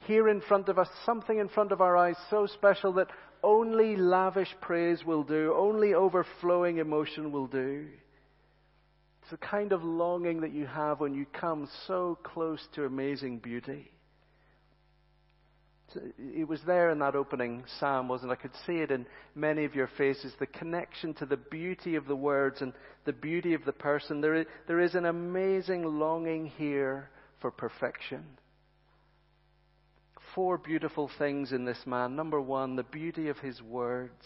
Here 0.06 0.28
in 0.28 0.42
front 0.42 0.70
of 0.70 0.78
us, 0.78 0.90
something 1.06 1.38
in 1.38 1.50
front 1.50 1.72
of 1.72 1.82
our 1.82 1.96
eyes 1.96 2.16
so 2.30 2.46
special 2.46 2.94
that 2.94 3.08
only 3.42 3.96
lavish 3.96 4.54
praise 4.62 5.04
will 5.06 5.24
do, 5.24 5.54
only 5.58 5.94
overflowing 5.94 6.78
emotion 6.78 7.32
will 7.32 7.48
do. 7.48 7.88
It's 9.30 9.40
the 9.40 9.48
kind 9.48 9.74
of 9.74 9.84
longing 9.84 10.42
that 10.42 10.54
you 10.54 10.66
have 10.66 11.02
when 11.02 11.14
you 11.14 11.28
come 11.28 11.70
so 11.86 12.18
close 12.24 12.66
to 12.74 12.86
amazing 12.86 13.38
beauty. 13.38 13.92
It 16.18 16.48
was 16.48 16.62
there 16.66 16.90
in 16.90 16.98
that 17.00 17.16
opening 17.16 17.64
psalm, 17.80 18.08
wasn't 18.08 18.32
it? 18.32 18.40
I 18.40 18.42
could 18.42 18.56
see 18.66 18.78
it 18.78 18.90
in 18.90 19.06
many 19.36 19.66
of 19.66 19.76
your 19.76 19.90
faces, 20.00 20.34
the 20.40 20.48
connection 20.48 21.14
to 21.16 21.28
the 21.28 21.38
beauty 21.38 21.94
of 21.94 22.08
the 22.08 22.16
words 22.16 22.62
and 22.62 22.74
the 23.06 23.14
beauty 23.14 23.54
of 23.54 23.66
the 23.66 23.72
person. 23.72 24.20
There 24.20 24.34
is, 24.34 24.48
there 24.68 24.80
is 24.80 24.96
an 24.96 25.06
amazing 25.06 25.84
longing 25.84 26.48
here 26.58 27.12
for 27.40 27.52
perfection. 27.52 28.26
Four 30.34 30.58
beautiful 30.58 31.08
things 31.20 31.52
in 31.52 31.66
this 31.66 31.86
man. 31.86 32.16
Number 32.16 32.42
one, 32.42 32.76
the 32.76 32.84
beauty 32.84 33.30
of 33.30 33.38
his 33.38 33.62
words. 33.62 34.26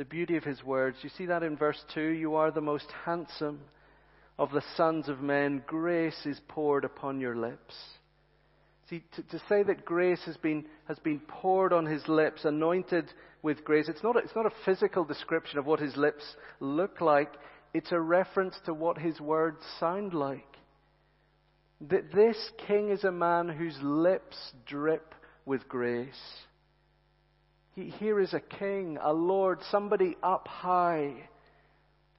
The 0.00 0.06
beauty 0.06 0.38
of 0.38 0.44
his 0.44 0.64
words. 0.64 0.96
You 1.02 1.10
see 1.10 1.26
that 1.26 1.42
in 1.42 1.58
verse 1.58 1.84
2? 1.92 2.00
You 2.00 2.34
are 2.36 2.50
the 2.50 2.62
most 2.62 2.86
handsome 3.04 3.60
of 4.38 4.50
the 4.50 4.62
sons 4.74 5.10
of 5.10 5.20
men. 5.20 5.62
Grace 5.66 6.24
is 6.24 6.40
poured 6.48 6.86
upon 6.86 7.20
your 7.20 7.36
lips. 7.36 7.74
See, 8.88 9.04
to, 9.16 9.22
to, 9.24 9.38
say 9.46 9.62
that 9.62 9.84
grace 9.84 10.22
has 10.24 10.38
been, 10.38 10.64
has 10.88 10.98
been 11.00 11.20
poured 11.28 11.74
on 11.74 11.84
his 11.84 12.08
lips, 12.08 12.46
anointed 12.46 13.12
with 13.42 13.62
grace, 13.62 13.90
it's 13.90 14.02
not, 14.02 14.16
a, 14.16 14.20
it's 14.20 14.34
not 14.34 14.46
a 14.46 14.64
physical 14.64 15.04
description 15.04 15.58
of 15.58 15.66
what 15.66 15.80
his 15.80 15.94
lips 15.98 16.24
look 16.60 17.02
like. 17.02 17.34
It's 17.74 17.92
a 17.92 18.00
reference 18.00 18.54
to 18.64 18.72
what 18.72 18.96
his 18.96 19.20
words 19.20 19.58
sound 19.78 20.14
like. 20.14 20.56
That 21.90 22.10
this 22.10 22.38
king 22.66 22.88
is 22.88 23.04
a 23.04 23.12
man 23.12 23.50
whose 23.50 23.76
lips 23.82 24.52
drip 24.64 25.14
with 25.44 25.68
grace. 25.68 26.16
He, 27.74 27.90
here 27.90 28.20
is 28.20 28.34
a 28.34 28.40
king, 28.40 28.98
a 29.00 29.12
lord, 29.12 29.60
somebody 29.70 30.16
up 30.22 30.48
high, 30.48 31.28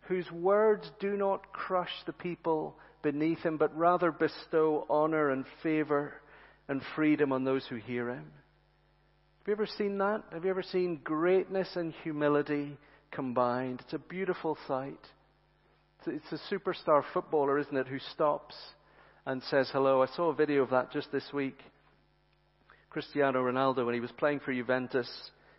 whose 0.01 0.29
words 0.31 0.89
do 0.99 1.17
not 1.17 1.51
crush 1.51 1.91
the 2.05 2.13
people 2.13 2.75
beneath 3.01 3.39
him, 3.39 3.57
but 3.57 3.75
rather 3.77 4.11
bestow 4.11 4.85
honor 4.89 5.29
and 5.29 5.45
favor 5.63 6.13
and 6.67 6.81
freedom 6.95 7.31
on 7.33 7.43
those 7.43 7.65
who 7.67 7.75
hear 7.75 8.09
him. 8.09 8.31
Have 9.39 9.47
you 9.47 9.53
ever 9.53 9.65
seen 9.65 9.97
that? 9.97 10.23
Have 10.31 10.45
you 10.45 10.51
ever 10.51 10.63
seen 10.63 11.01
greatness 11.03 11.69
and 11.75 11.93
humility 12.03 12.77
combined? 13.11 13.81
It's 13.83 13.93
a 13.93 13.99
beautiful 13.99 14.57
sight. 14.67 14.99
It's 16.05 16.31
a 16.31 16.53
superstar 16.53 17.03
footballer, 17.13 17.59
isn't 17.59 17.75
it, 17.75 17.87
who 17.87 17.99
stops 18.13 18.55
and 19.25 19.41
says 19.43 19.69
hello. 19.71 20.01
I 20.01 20.07
saw 20.15 20.29
a 20.29 20.35
video 20.35 20.63
of 20.63 20.69
that 20.69 20.91
just 20.91 21.11
this 21.11 21.27
week. 21.33 21.57
Cristiano 22.89 23.41
Ronaldo, 23.43 23.85
when 23.85 23.95
he 23.95 23.99
was 24.01 24.11
playing 24.11 24.41
for 24.41 24.53
Juventus 24.53 25.09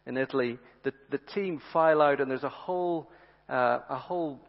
in 0.07 0.17
Italy, 0.17 0.59
the, 0.83 0.93
the 1.11 1.19
team 1.19 1.61
file 1.73 2.03
out 2.03 2.21
and 2.21 2.31
there's 2.31 2.43
a 2.43 2.49
whole, 2.49 3.11
uh, 3.49 3.81
a 3.89 3.97
whole 3.97 4.41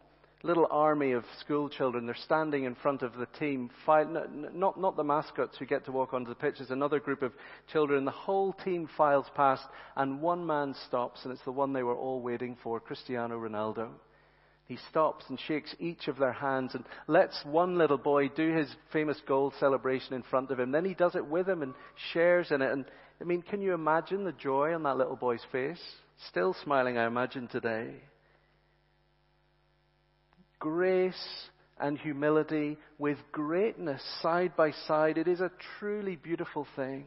little 0.42 0.66
army 0.70 1.12
of 1.12 1.24
school 1.40 1.68
children. 1.68 2.06
They're 2.06 2.14
standing 2.14 2.64
in 2.64 2.74
front 2.74 3.02
of 3.02 3.14
the 3.16 3.26
team, 3.38 3.70
not, 3.88 4.78
not 4.78 4.96
the 4.96 5.04
mascots 5.04 5.56
who 5.58 5.64
get 5.64 5.86
to 5.86 5.92
walk 5.92 6.12
onto 6.12 6.28
the 6.28 6.34
pitch. 6.34 6.56
There's 6.58 6.70
another 6.70 7.00
group 7.00 7.22
of 7.22 7.32
children. 7.72 8.04
The 8.04 8.10
whole 8.10 8.52
team 8.52 8.88
files 8.96 9.26
past, 9.34 9.64
and 9.96 10.20
one 10.20 10.46
man 10.46 10.74
stops, 10.86 11.20
and 11.24 11.32
it's 11.32 11.44
the 11.44 11.52
one 11.52 11.72
they 11.72 11.82
were 11.82 11.96
all 11.96 12.20
waiting 12.20 12.56
for, 12.62 12.78
Cristiano 12.78 13.38
Ronaldo. 13.38 13.88
He 14.66 14.78
stops 14.90 15.24
and 15.28 15.38
shakes 15.38 15.74
each 15.78 16.08
of 16.08 16.16
their 16.16 16.32
hands 16.32 16.74
and 16.74 16.84
lets 17.06 17.44
one 17.44 17.76
little 17.76 17.98
boy 17.98 18.28
do 18.28 18.52
his 18.52 18.74
famous 18.92 19.20
goal 19.26 19.52
celebration 19.60 20.14
in 20.14 20.22
front 20.22 20.50
of 20.50 20.58
him. 20.58 20.72
Then 20.72 20.84
he 20.84 20.94
does 20.94 21.14
it 21.14 21.26
with 21.26 21.48
him 21.48 21.62
and 21.62 21.74
shares 22.12 22.50
in 22.50 22.62
it. 22.62 22.72
And 22.72 22.86
I 23.20 23.24
mean, 23.24 23.42
can 23.42 23.60
you 23.60 23.74
imagine 23.74 24.24
the 24.24 24.32
joy 24.32 24.74
on 24.74 24.82
that 24.84 24.96
little 24.96 25.16
boy's 25.16 25.44
face? 25.52 25.80
Still 26.28 26.56
smiling, 26.62 26.96
I 26.96 27.06
imagine, 27.06 27.48
today 27.48 27.96
grace 30.64 31.50
and 31.78 31.98
humility 31.98 32.78
with 32.98 33.18
greatness 33.32 34.00
side 34.22 34.56
by 34.56 34.70
side. 34.86 35.18
It 35.18 35.28
is 35.28 35.40
a 35.40 35.50
truly 35.78 36.16
beautiful 36.16 36.66
thing. 36.74 37.04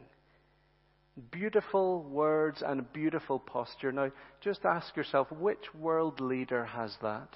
Beautiful 1.32 2.04
words 2.04 2.62
and 2.64 2.92
beautiful 2.92 3.40
posture. 3.40 3.90
Now, 3.90 4.12
just 4.40 4.64
ask 4.64 4.94
yourself 4.94 5.32
which 5.32 5.74
world 5.74 6.20
leader 6.20 6.64
has 6.66 6.96
that? 7.02 7.28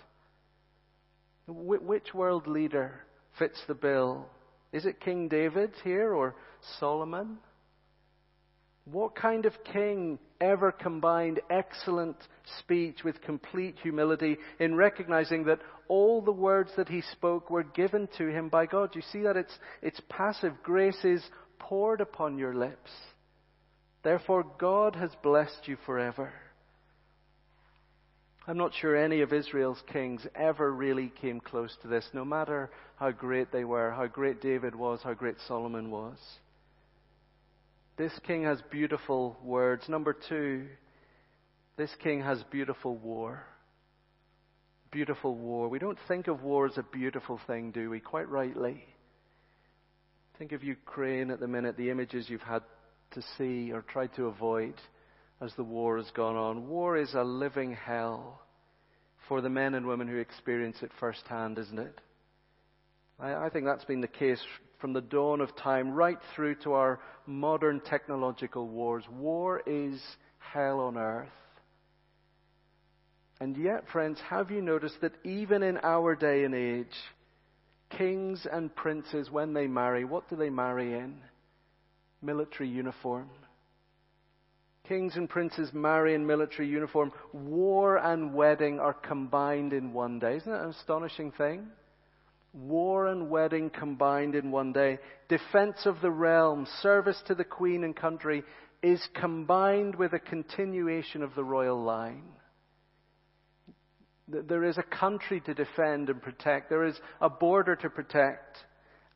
Which 1.46 2.14
world 2.14 2.46
leader 2.46 3.00
fits 3.38 3.61
the 3.66 3.75
bill? 3.75 4.26
Is 4.72 4.87
it 4.87 5.00
King 5.00 5.28
David 5.28 5.72
here 5.84 6.14
or 6.14 6.34
Solomon? 6.78 7.38
What 8.84 9.14
kind 9.14 9.46
of 9.46 9.52
king 9.72 10.18
ever 10.40 10.72
combined 10.72 11.40
excellent 11.50 12.16
speech 12.58 13.04
with 13.04 13.22
complete 13.22 13.76
humility 13.80 14.38
in 14.58 14.75
recognizing 14.75 15.44
that 15.44 15.61
all 15.87 16.20
the 16.20 16.32
words 16.32 16.72
that 16.76 16.88
he 16.88 17.02
spoke 17.12 17.49
were 17.49 17.62
given 17.62 18.08
to 18.18 18.26
him 18.26 18.49
by 18.49 18.66
God? 18.66 18.96
You 18.96 19.02
see 19.12 19.22
that 19.22 19.37
it's, 19.37 19.56
it's 19.82 20.00
passive. 20.08 20.54
Grace 20.64 21.04
is 21.04 21.22
poured 21.61 22.00
upon 22.00 22.38
your 22.38 22.54
lips. 22.54 22.90
Therefore, 24.02 24.44
God 24.58 24.96
has 24.96 25.11
blessed 25.22 25.68
you 25.68 25.76
forever. 25.87 26.32
I'm 28.46 28.56
not 28.56 28.72
sure 28.75 28.96
any 28.96 29.20
of 29.20 29.32
Israel's 29.32 29.82
kings 29.92 30.26
ever 30.34 30.72
really 30.72 31.12
came 31.20 31.40
close 31.40 31.76
to 31.82 31.88
this, 31.88 32.04
no 32.12 32.25
matter 32.25 32.70
how 32.96 33.12
great 33.12 33.52
they 33.52 33.64
were, 33.64 33.92
how 33.92 34.08
great 34.08 34.40
David 34.40 34.75
was, 34.75 35.00
how 35.02 35.14
great 35.14 35.37
Solomon 35.46 35.90
was. 35.90 36.18
This 37.96 38.12
king 38.26 38.42
has 38.42 38.61
beautiful 38.70 39.37
words. 39.44 39.88
Number 39.88 40.16
two, 40.28 40.66
this 41.76 41.90
king 42.02 42.20
has 42.22 42.42
beautiful 42.50 42.96
war. 42.96 43.44
Beautiful 44.90 45.37
war. 45.37 45.68
We 45.68 45.78
don't 45.78 45.99
think 46.08 46.26
of 46.26 46.42
war 46.42 46.66
as 46.66 46.76
a 46.76 46.82
beautiful 46.82 47.40
thing, 47.46 47.70
do 47.70 47.90
we? 47.90 48.00
Quite 48.00 48.28
rightly. 48.28 48.84
Think 50.38 50.50
of 50.50 50.64
Ukraine 50.64 51.30
at 51.30 51.38
the 51.38 51.46
minute, 51.46 51.76
the 51.76 51.90
images 51.90 52.28
you've 52.28 52.42
had 52.42 52.62
to 53.12 53.22
see 53.38 53.70
or 53.72 53.82
tried 53.82 54.14
to 54.16 54.26
avoid 54.26 54.75
as 55.42 55.52
the 55.54 55.64
war 55.64 55.96
has 55.96 56.11
gone 56.12 56.37
on. 56.37 56.68
War 56.68 56.96
is 56.96 57.14
a 57.14 57.25
living 57.25 57.72
hell 57.72 58.40
for 59.28 59.40
the 59.40 59.50
men 59.50 59.75
and 59.75 59.87
women 59.87 60.06
who 60.06 60.18
experience 60.18 60.76
it 60.82 60.90
firsthand, 61.00 61.58
isn't 61.58 61.78
it? 61.78 62.00
I, 63.18 63.46
I 63.46 63.50
think 63.50 63.64
that's 63.64 63.84
been 63.84 64.00
the 64.00 64.08
case 64.08 64.40
from 64.80 64.92
the 64.92 65.00
dawn 65.00 65.40
of 65.40 65.54
time 65.56 65.92
right 65.92 66.18
through 66.34 66.56
to 66.56 66.75
our 66.75 67.00
modern 67.26 67.80
technological 67.80 68.68
wars. 68.68 69.04
War 69.11 69.62
is 69.66 70.00
hell 70.38 70.80
on 70.80 70.96
earth. 70.96 71.28
And 73.40 73.56
yet, 73.56 73.84
friends, 73.92 74.20
have 74.28 74.52
you 74.52 74.62
noticed 74.62 75.00
that 75.00 75.14
even 75.25 75.64
in 75.64 75.78
our 75.82 76.14
day 76.14 76.44
and 76.44 76.54
age, 76.54 76.94
kings 77.90 78.46
and 78.50 78.75
princes, 78.75 79.30
when 79.30 79.52
they 79.52 79.66
marry, 79.66 80.04
what 80.04 80.28
do 80.28 80.37
they 80.37 80.50
marry 80.50 80.94
in? 80.94 81.16
Military 82.20 82.68
uniform. 82.68 83.28
Kings 84.92 85.16
and 85.16 85.26
princes 85.26 85.70
marry 85.72 86.12
in 86.12 86.26
military 86.26 86.68
uniform. 86.68 87.12
War 87.32 87.96
and 87.96 88.34
wedding 88.34 88.78
are 88.78 88.92
combined 88.92 89.72
in 89.72 89.94
one 89.94 90.18
day. 90.18 90.37
Isn't 90.37 90.52
that 90.52 90.64
an 90.64 90.68
astonishing 90.68 91.32
thing? 91.32 91.68
War 92.52 93.06
and 93.06 93.30
wedding 93.30 93.70
combined 93.70 94.34
in 94.34 94.50
one 94.50 94.75
day. 94.75 94.99
Defense 95.30 95.87
of 95.87 96.02
the 96.02 96.11
realm, 96.11 96.66
service 96.82 97.18
to 97.26 97.34
the 97.34 97.42
queen 97.42 97.84
and 97.84 97.96
country 97.96 98.44
is 98.82 99.02
combined 99.18 99.94
with 99.94 100.12
a 100.12 100.18
continuation 100.18 101.22
of 101.22 101.34
the 101.34 101.44
royal 101.44 101.82
line. 101.82 102.25
There 104.28 104.64
is 104.64 104.76
a 104.76 104.82
country 104.82 105.40
to 105.46 105.54
defend 105.54 106.11
and 106.11 106.20
protect. 106.20 106.68
There 106.68 106.84
is 106.84 107.00
a 107.22 107.30
border 107.30 107.76
to 107.76 107.88
protect. 107.88 108.58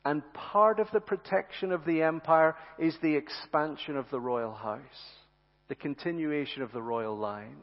And 0.03 0.23
part 0.33 0.79
of 0.79 0.87
the 0.91 1.01
protection 1.01 1.71
of 1.71 1.85
the 1.85 2.01
empire 2.01 2.55
is 2.79 2.97
the 3.03 3.15
expansion 3.15 3.95
of 3.95 4.09
the 4.09 4.19
royal 4.19 4.55
house, 4.55 4.81
the 5.69 5.75
continuation 5.75 6.61
of 6.61 6.71
the 6.71 6.81
royal 6.81 7.17
line. 7.17 7.57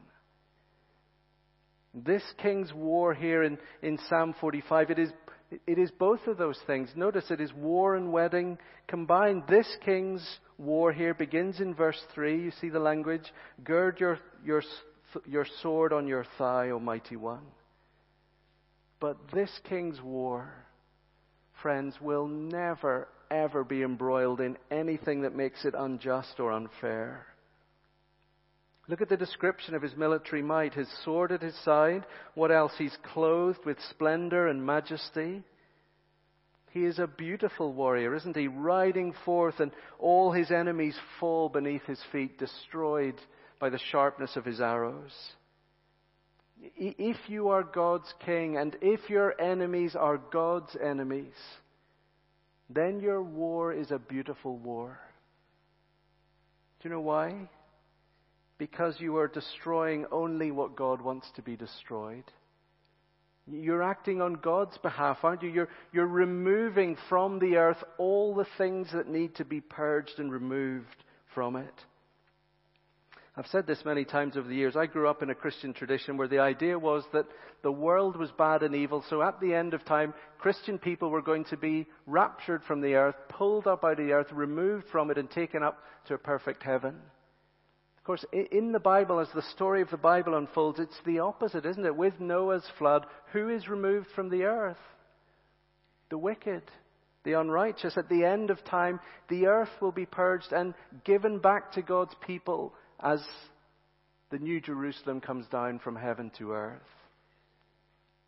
This 1.95 2.23
king's 2.43 2.73
war 2.73 3.15
here 3.15 3.45
in, 3.45 3.59
in 3.83 3.99
Psalm 4.09 4.35
45, 4.41 4.91
it 4.91 4.99
is, 4.99 5.11
it 5.67 5.79
is 5.79 5.91
both 5.93 6.27
of 6.27 6.39
those 6.39 6.59
things. 6.67 6.91
Notice 6.97 7.31
it 7.31 7.41
is 7.41 7.53
war 7.53 7.95
and 7.95 8.13
wedding 8.13 8.59
combined. 8.89 9.45
This 9.49 9.69
king's 9.85 10.27
war 10.59 10.93
here 10.93 11.15
begins 11.15 11.61
in 11.61 11.75
verse 11.75 12.01
3. 12.15 12.43
You 12.43 12.51
see 12.61 12.69
the 12.69 12.81
language? 12.81 13.33
Gird 13.63 14.01
your, 14.01 14.19
your 14.45 14.63
your 15.27 15.47
sword 15.63 15.93
on 15.93 16.07
your 16.07 16.25
thigh, 16.39 16.71
O 16.71 16.79
mighty 16.79 17.17
one. 17.17 17.45
But 19.01 19.17
this 19.33 19.51
king's 19.69 20.01
war, 20.01 20.53
friends, 21.63 21.97
will 22.01 22.27
never, 22.27 23.09
ever 23.31 23.65
be 23.65 23.83
embroiled 23.83 24.41
in 24.41 24.57
anything 24.71 25.23
that 25.23 25.37
makes 25.37 25.65
it 25.65 25.75
unjust 25.77 26.41
or 26.41 26.53
unfair. 26.53 27.27
Look 28.87 29.01
at 29.01 29.09
the 29.09 29.17
description 29.17 29.75
of 29.75 29.83
his 29.83 29.97
military 29.97 30.43
might. 30.43 30.75
His 30.75 30.89
sword 31.05 31.33
at 31.33 31.43
his 31.43 31.57
side. 31.65 32.05
What 32.35 32.51
else? 32.51 32.73
He's 32.77 32.97
clothed 33.13 33.65
with 33.65 33.79
splendor 33.91 34.49
and 34.49 34.65
majesty. 34.65 35.43
He 36.71 36.85
is 36.85 36.99
a 36.99 37.07
beautiful 37.07 37.73
warrior, 37.73 38.15
isn't 38.15 38.37
he? 38.37 38.49
Riding 38.49 39.15
forth 39.25 39.61
and 39.61 39.71
all 39.99 40.33
his 40.33 40.51
enemies 40.51 40.99
fall 41.21 41.49
beneath 41.49 41.85
his 41.85 42.01
feet, 42.11 42.37
destroyed 42.39 43.15
by 43.61 43.71
the 43.71 43.79
sharpness 43.91 44.37
of 44.37 44.45
his 44.45 44.61
arrows. 44.61 45.13
If 46.77 47.17
you 47.29 47.49
are 47.49 47.63
God's 47.63 48.13
king 48.25 48.57
and 48.57 48.77
if 48.83 49.09
your 49.09 49.41
enemies 49.41 49.95
are 49.95 50.19
God's 50.19 50.77
enemies, 50.83 51.35
then 52.69 53.01
your 53.01 53.23
war 53.23 53.73
is 53.73 53.91
a 53.91 53.99
beautiful 53.99 54.57
war. 54.59 54.99
Do 56.81 56.89
you 56.89 56.95
know 56.95 57.01
why? 57.01 57.49
Because 58.65 58.97
you 58.99 59.19
are 59.19 59.29
destroying 59.29 60.07
only 60.11 60.51
what 60.51 60.75
God 60.75 61.03
wants 61.03 61.31
to 61.37 61.43
be 61.43 61.55
destroyed. 61.55 62.25
You're 63.47 63.83
acting 63.83 64.23
on 64.23 64.37
God's 64.37 64.79
behalf, 64.79 65.19
aren't 65.23 65.43
you? 65.43 65.51
You're, 65.51 65.69
you're 65.93 66.07
removing 66.07 66.97
from 67.11 67.41
the 67.41 67.57
earth 67.57 67.85
all 67.99 68.35
the 68.35 68.47
things 68.57 68.89
that 68.95 69.07
need 69.07 69.35
to 69.35 69.45
be 69.45 69.61
purged 69.61 70.15
and 70.17 70.33
removed 70.33 71.05
from 71.35 71.57
it. 71.57 71.75
I've 73.37 73.47
said 73.49 73.67
this 73.67 73.85
many 73.85 74.07
times 74.07 74.35
over 74.35 74.49
the 74.49 74.55
years. 74.55 74.77
I 74.77 74.87
grew 74.87 75.11
up 75.11 75.23
in 75.23 75.29
a 75.29 75.35
Christian 75.35 75.75
tradition 75.75 76.17
where 76.17 76.27
the 76.29 76.39
idea 76.39 76.79
was 76.79 77.05
that 77.13 77.27
the 77.63 77.71
world 77.71 78.17
was 78.17 78.31
bad 78.39 78.63
and 78.63 78.75
evil, 78.75 79.05
so 79.11 79.21
at 79.21 79.41
the 79.41 79.53
end 79.53 79.75
of 79.75 79.85
time, 79.85 80.15
Christian 80.39 80.79
people 80.79 81.11
were 81.11 81.21
going 81.21 81.45
to 81.51 81.59
be 81.59 81.85
raptured 82.07 82.63
from 82.67 82.81
the 82.81 82.95
earth, 82.95 83.17
pulled 83.29 83.67
up 83.67 83.85
out 83.85 84.01
of 84.01 84.07
the 84.07 84.13
earth, 84.13 84.33
removed 84.33 84.87
from 84.91 85.11
it, 85.11 85.19
and 85.19 85.31
taken 85.31 85.63
up 85.63 85.83
to 86.07 86.15
a 86.15 86.19
perfect 86.19 86.63
heaven. 86.63 86.95
Of 88.05 88.07
course, 88.07 88.25
in 88.33 88.73
the 88.73 88.81
Bible, 88.81 89.19
as 89.19 89.29
the 89.35 89.41
story 89.41 89.81
of 89.81 89.89
the 89.89 89.97
Bible 89.97 90.37
unfolds, 90.37 90.79
it's 90.79 91.01
the 91.07 91.21
opposite, 91.21 91.65
isn't 91.65 91.87
it? 91.87 91.97
With 91.97 92.21
Noah's 92.21 92.67
flood, 92.79 93.07
who 93.33 93.49
is 93.49 93.67
removed 93.67 94.09
from 94.15 94.29
the 94.29 94.45
earth? 94.45 94.77
The 96.11 96.19
wicked 96.19 96.63
the 97.25 97.33
unrighteous. 97.33 97.97
At 97.97 98.09
the 98.09 98.25
end 98.25 98.51
of 98.51 98.63
time, 98.65 99.01
the 99.29 99.47
earth 99.47 99.71
will 99.81 99.93
be 99.93 100.07
purged 100.07 100.53
and 100.53 100.75
given 101.05 101.39
back 101.39 101.73
to 101.73 101.83
God's 101.83 102.15
people 102.27 102.73
as 103.01 103.21
the 104.31 104.39
new 104.39 104.61
Jerusalem 104.61 105.21
comes 105.21 105.47
down 105.49 105.79
from 105.81 105.97
heaven 105.97 106.31
to 106.39 106.53
earth. 106.53 106.83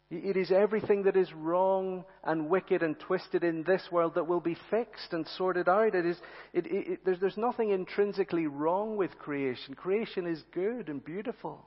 It 0.09 0.37
is 0.37 0.53
everything 0.53 1.03
that 1.03 1.17
is 1.17 1.33
wrong 1.33 2.05
and 2.23 2.49
wicked 2.49 2.83
and 2.85 2.99
twisted 2.99 3.43
in 3.43 3.65
this 3.65 3.83
world 3.91 4.15
that 4.15 4.29
will 4.29 4.41
be 4.41 4.57
fixed 4.71 5.13
and 5.13 5.27
sorted 5.37 5.69
out. 5.69 5.97
It 5.97 6.07
is, 6.07 6.17
it, 6.53 6.67
it, 6.67 7.05
there's, 7.05 7.19
there's 7.19 7.37
nothing 7.37 7.71
intrinsically 7.71 8.47
wrong 8.47 8.97
with 8.97 9.19
creation. 9.19 9.75
Creation 9.75 10.27
is 10.27 10.45
good 10.53 10.89
and 10.89 11.05
beautiful. 11.05 11.67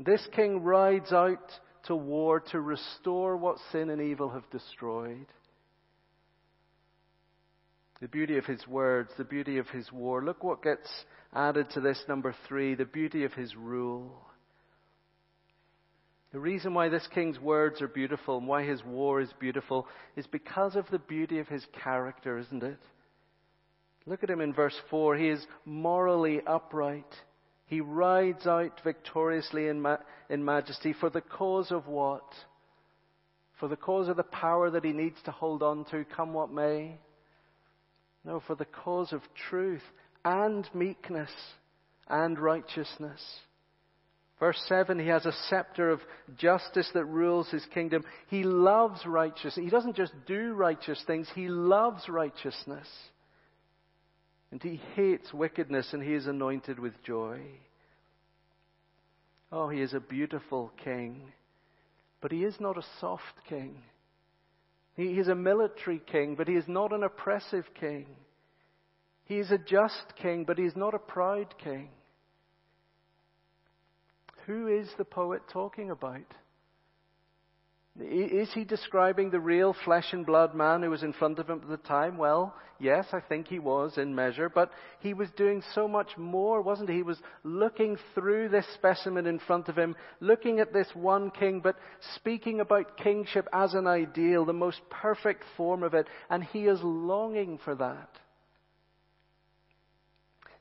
This 0.00 0.26
king 0.34 0.64
rides 0.64 1.12
out 1.12 1.52
to 1.84 1.94
war 1.94 2.40
to 2.50 2.60
restore 2.60 3.36
what 3.36 3.58
sin 3.70 3.90
and 3.90 4.02
evil 4.02 4.30
have 4.30 4.50
destroyed. 4.50 5.26
The 8.00 8.08
beauty 8.08 8.36
of 8.36 8.46
his 8.46 8.66
words, 8.66 9.10
the 9.16 9.24
beauty 9.24 9.58
of 9.58 9.68
his 9.68 9.92
war. 9.92 10.24
Look 10.24 10.42
what 10.42 10.60
gets 10.60 10.88
added 11.32 11.70
to 11.70 11.80
this 11.80 12.02
number 12.08 12.34
three, 12.48 12.74
the 12.74 12.84
beauty 12.84 13.22
of 13.24 13.32
his 13.32 13.54
rule. 13.54 14.25
The 16.36 16.42
reason 16.42 16.74
why 16.74 16.90
this 16.90 17.08
king's 17.14 17.40
words 17.40 17.80
are 17.80 17.88
beautiful 17.88 18.36
and 18.36 18.46
why 18.46 18.62
his 18.62 18.84
war 18.84 19.22
is 19.22 19.32
beautiful 19.40 19.88
is 20.16 20.26
because 20.26 20.76
of 20.76 20.84
the 20.90 20.98
beauty 20.98 21.38
of 21.38 21.48
his 21.48 21.64
character, 21.82 22.36
isn't 22.36 22.62
it? 22.62 22.78
Look 24.04 24.22
at 24.22 24.28
him 24.28 24.42
in 24.42 24.52
verse 24.52 24.78
4. 24.90 25.16
He 25.16 25.30
is 25.30 25.46
morally 25.64 26.42
upright. 26.46 27.10
He 27.64 27.80
rides 27.80 28.46
out 28.46 28.82
victoriously 28.84 29.68
in, 29.68 29.80
ma- 29.80 29.96
in 30.28 30.44
majesty 30.44 30.92
for 30.92 31.08
the 31.08 31.22
cause 31.22 31.70
of 31.70 31.86
what? 31.86 32.30
For 33.58 33.66
the 33.66 33.74
cause 33.74 34.08
of 34.08 34.18
the 34.18 34.22
power 34.22 34.68
that 34.68 34.84
he 34.84 34.92
needs 34.92 35.16
to 35.24 35.30
hold 35.30 35.62
on 35.62 35.86
to, 35.86 36.04
come 36.04 36.34
what 36.34 36.52
may. 36.52 36.98
No, 38.26 38.42
for 38.46 38.56
the 38.56 38.66
cause 38.66 39.14
of 39.14 39.22
truth 39.48 39.84
and 40.22 40.68
meekness 40.74 41.32
and 42.08 42.38
righteousness. 42.38 43.22
Verse 44.38 44.62
7, 44.68 44.98
he 44.98 45.08
has 45.08 45.24
a 45.24 45.32
scepter 45.48 45.90
of 45.90 46.00
justice 46.36 46.90
that 46.92 47.06
rules 47.06 47.48
his 47.48 47.64
kingdom. 47.72 48.04
He 48.28 48.42
loves 48.42 49.06
righteousness. 49.06 49.64
He 49.64 49.70
doesn't 49.70 49.96
just 49.96 50.12
do 50.26 50.52
righteous 50.52 51.02
things, 51.06 51.28
he 51.34 51.48
loves 51.48 52.08
righteousness. 52.08 52.86
And 54.50 54.62
he 54.62 54.80
hates 54.94 55.32
wickedness 55.32 55.92
and 55.92 56.02
he 56.02 56.14
is 56.14 56.26
anointed 56.26 56.78
with 56.78 57.02
joy. 57.02 57.40
Oh, 59.50 59.68
he 59.68 59.80
is 59.80 59.94
a 59.94 60.00
beautiful 60.00 60.70
king. 60.84 61.32
But 62.20 62.30
he 62.32 62.44
is 62.44 62.54
not 62.60 62.78
a 62.78 62.86
soft 63.00 63.22
king. 63.48 63.76
He 64.94 65.18
is 65.18 65.28
a 65.28 65.34
military 65.34 66.00
king, 66.10 66.34
but 66.36 66.48
he 66.48 66.54
is 66.54 66.66
not 66.66 66.92
an 66.92 67.02
oppressive 67.02 67.66
king. 67.78 68.06
He 69.24 69.38
is 69.38 69.50
a 69.50 69.58
just 69.58 70.14
king, 70.20 70.44
but 70.44 70.58
he 70.58 70.64
is 70.64 70.76
not 70.76 70.94
a 70.94 70.98
proud 70.98 71.54
king. 71.62 71.90
Who 74.46 74.68
is 74.68 74.88
the 74.96 75.04
poet 75.04 75.42
talking 75.52 75.90
about? 75.90 76.24
Is 77.98 78.52
he 78.52 78.64
describing 78.64 79.30
the 79.30 79.40
real 79.40 79.74
flesh 79.84 80.12
and 80.12 80.26
blood 80.26 80.54
man 80.54 80.82
who 80.82 80.90
was 80.90 81.02
in 81.02 81.14
front 81.14 81.38
of 81.38 81.48
him 81.48 81.60
at 81.62 81.68
the 81.68 81.78
time? 81.78 82.18
Well, 82.18 82.54
yes, 82.78 83.06
I 83.12 83.20
think 83.20 83.48
he 83.48 83.58
was 83.58 83.96
in 83.96 84.14
measure, 84.14 84.50
but 84.50 84.70
he 85.00 85.14
was 85.14 85.30
doing 85.36 85.62
so 85.74 85.88
much 85.88 86.10
more, 86.18 86.60
wasn't 86.60 86.90
he? 86.90 86.96
He 86.96 87.02
was 87.02 87.18
looking 87.42 87.96
through 88.14 88.50
this 88.50 88.66
specimen 88.74 89.26
in 89.26 89.38
front 89.38 89.68
of 89.68 89.78
him, 89.78 89.96
looking 90.20 90.60
at 90.60 90.74
this 90.74 90.88
one 90.92 91.30
king, 91.30 91.60
but 91.60 91.76
speaking 92.16 92.60
about 92.60 92.98
kingship 92.98 93.48
as 93.52 93.72
an 93.72 93.86
ideal, 93.86 94.44
the 94.44 94.52
most 94.52 94.80
perfect 94.90 95.42
form 95.56 95.82
of 95.82 95.94
it, 95.94 96.06
and 96.28 96.44
he 96.44 96.66
is 96.66 96.80
longing 96.82 97.58
for 97.64 97.74
that. 97.74 98.10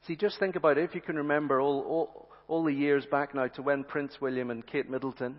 See, 0.07 0.15
just 0.15 0.39
think 0.39 0.55
about 0.55 0.77
it. 0.77 0.85
If 0.85 0.95
you 0.95 1.01
can 1.01 1.17
remember 1.17 1.59
all, 1.59 1.81
all, 1.81 2.24
all 2.47 2.63
the 2.63 2.73
years 2.73 3.05
back 3.05 3.33
now 3.33 3.47
to 3.47 3.61
when 3.61 3.83
Prince 3.83 4.19
William 4.21 4.51
and 4.51 4.65
Kate 4.65 4.89
Middleton 4.89 5.37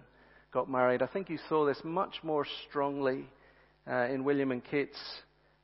got 0.52 0.70
married, 0.70 1.02
I 1.02 1.06
think 1.06 1.30
you 1.30 1.38
saw 1.48 1.64
this 1.64 1.80
much 1.84 2.16
more 2.22 2.46
strongly 2.68 3.26
uh, 3.90 4.06
in 4.06 4.24
William 4.24 4.52
and 4.52 4.64
Kate's 4.64 4.98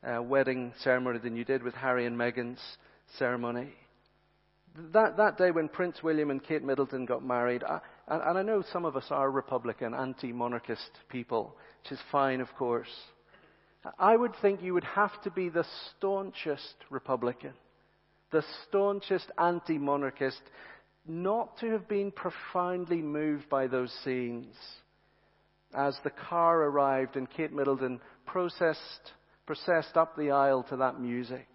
uh, 0.04 0.22
wedding 0.22 0.72
ceremony 0.82 1.18
than 1.18 1.36
you 1.36 1.44
did 1.44 1.62
with 1.62 1.74
Harry 1.74 2.06
and 2.06 2.16
Meghan's 2.16 2.60
ceremony. 3.18 3.68
That, 4.92 5.16
that 5.18 5.36
day 5.36 5.50
when 5.50 5.68
Prince 5.68 6.02
William 6.02 6.30
and 6.30 6.42
Kate 6.42 6.62
Middleton 6.62 7.04
got 7.04 7.24
married, 7.24 7.62
I, 7.62 7.80
and, 8.08 8.22
and 8.22 8.38
I 8.38 8.42
know 8.42 8.62
some 8.72 8.84
of 8.84 8.96
us 8.96 9.06
are 9.10 9.30
Republican, 9.30 9.94
anti-monarchist 9.94 10.90
people, 11.08 11.56
which 11.82 11.92
is 11.92 12.00
fine, 12.10 12.40
of 12.40 12.54
course. 12.54 12.88
I 13.98 14.16
would 14.16 14.32
think 14.40 14.62
you 14.62 14.74
would 14.74 14.84
have 14.84 15.20
to 15.22 15.30
be 15.30 15.48
the 15.48 15.66
staunchest 15.98 16.76
Republican 16.88 17.52
the 18.32 18.42
staunchest 18.66 19.30
anti 19.38 19.78
monarchist 19.78 20.40
not 21.06 21.58
to 21.58 21.70
have 21.70 21.88
been 21.88 22.12
profoundly 22.12 23.02
moved 23.02 23.48
by 23.48 23.66
those 23.66 23.92
scenes 24.04 24.54
as 25.74 25.96
the 26.04 26.10
car 26.10 26.62
arrived 26.62 27.16
and 27.16 27.30
Kate 27.30 27.52
Middleton 27.52 28.00
processed, 28.26 29.12
processed 29.46 29.96
up 29.96 30.16
the 30.16 30.30
aisle 30.30 30.64
to 30.64 30.76
that 30.76 31.00
music. 31.00 31.46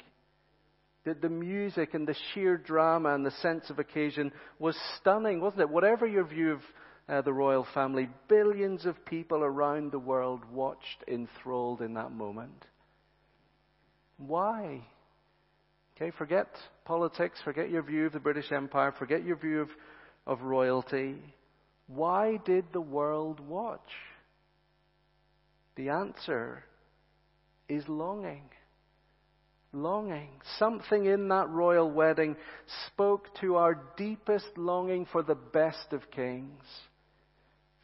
The, 1.05 1.13
the 1.13 1.29
music 1.29 1.93
and 1.93 2.07
the 2.07 2.15
sheer 2.33 2.57
drama 2.57 3.13
and 3.13 3.25
the 3.25 3.31
sense 3.41 3.69
of 3.69 3.79
occasion 3.79 4.31
was 4.59 4.77
stunning, 4.99 5.39
wasn't 5.39 5.61
it? 5.61 5.69
Whatever 5.69 6.07
your 6.07 6.25
view 6.25 6.53
of 6.53 6.61
uh, 7.07 7.21
the 7.21 7.31
royal 7.31 7.65
family, 7.73 8.09
billions 8.27 8.85
of 8.85 9.05
people 9.05 9.43
around 9.43 9.91
the 9.91 9.99
world 9.99 10.41
watched 10.51 11.03
enthralled 11.07 11.81
in 11.81 11.93
that 11.93 12.11
moment. 12.11 12.65
Why? 14.17 14.81
Okay, 15.97 16.11
forget 16.15 16.47
politics, 16.85 17.39
forget 17.43 17.71
your 17.71 17.81
view 17.81 18.05
of 18.05 18.13
the 18.13 18.19
British 18.19 18.51
Empire, 18.51 18.93
forget 18.99 19.25
your 19.25 19.35
view 19.35 19.61
of, 19.61 19.69
of 20.27 20.43
royalty. 20.43 21.15
Why 21.87 22.37
did 22.45 22.65
the 22.71 22.81
world 22.81 23.39
watch? 23.39 23.89
The 25.75 25.89
answer 25.89 26.63
is 27.67 27.83
longing. 27.87 28.43
Longing. 29.73 30.29
Something 30.59 31.05
in 31.05 31.29
that 31.29 31.49
royal 31.49 31.89
wedding 31.89 32.35
spoke 32.85 33.33
to 33.41 33.55
our 33.55 33.81
deepest 33.97 34.55
longing 34.55 35.07
for 35.11 35.23
the 35.23 35.33
best 35.33 35.93
of 35.93 36.11
kings, 36.11 36.63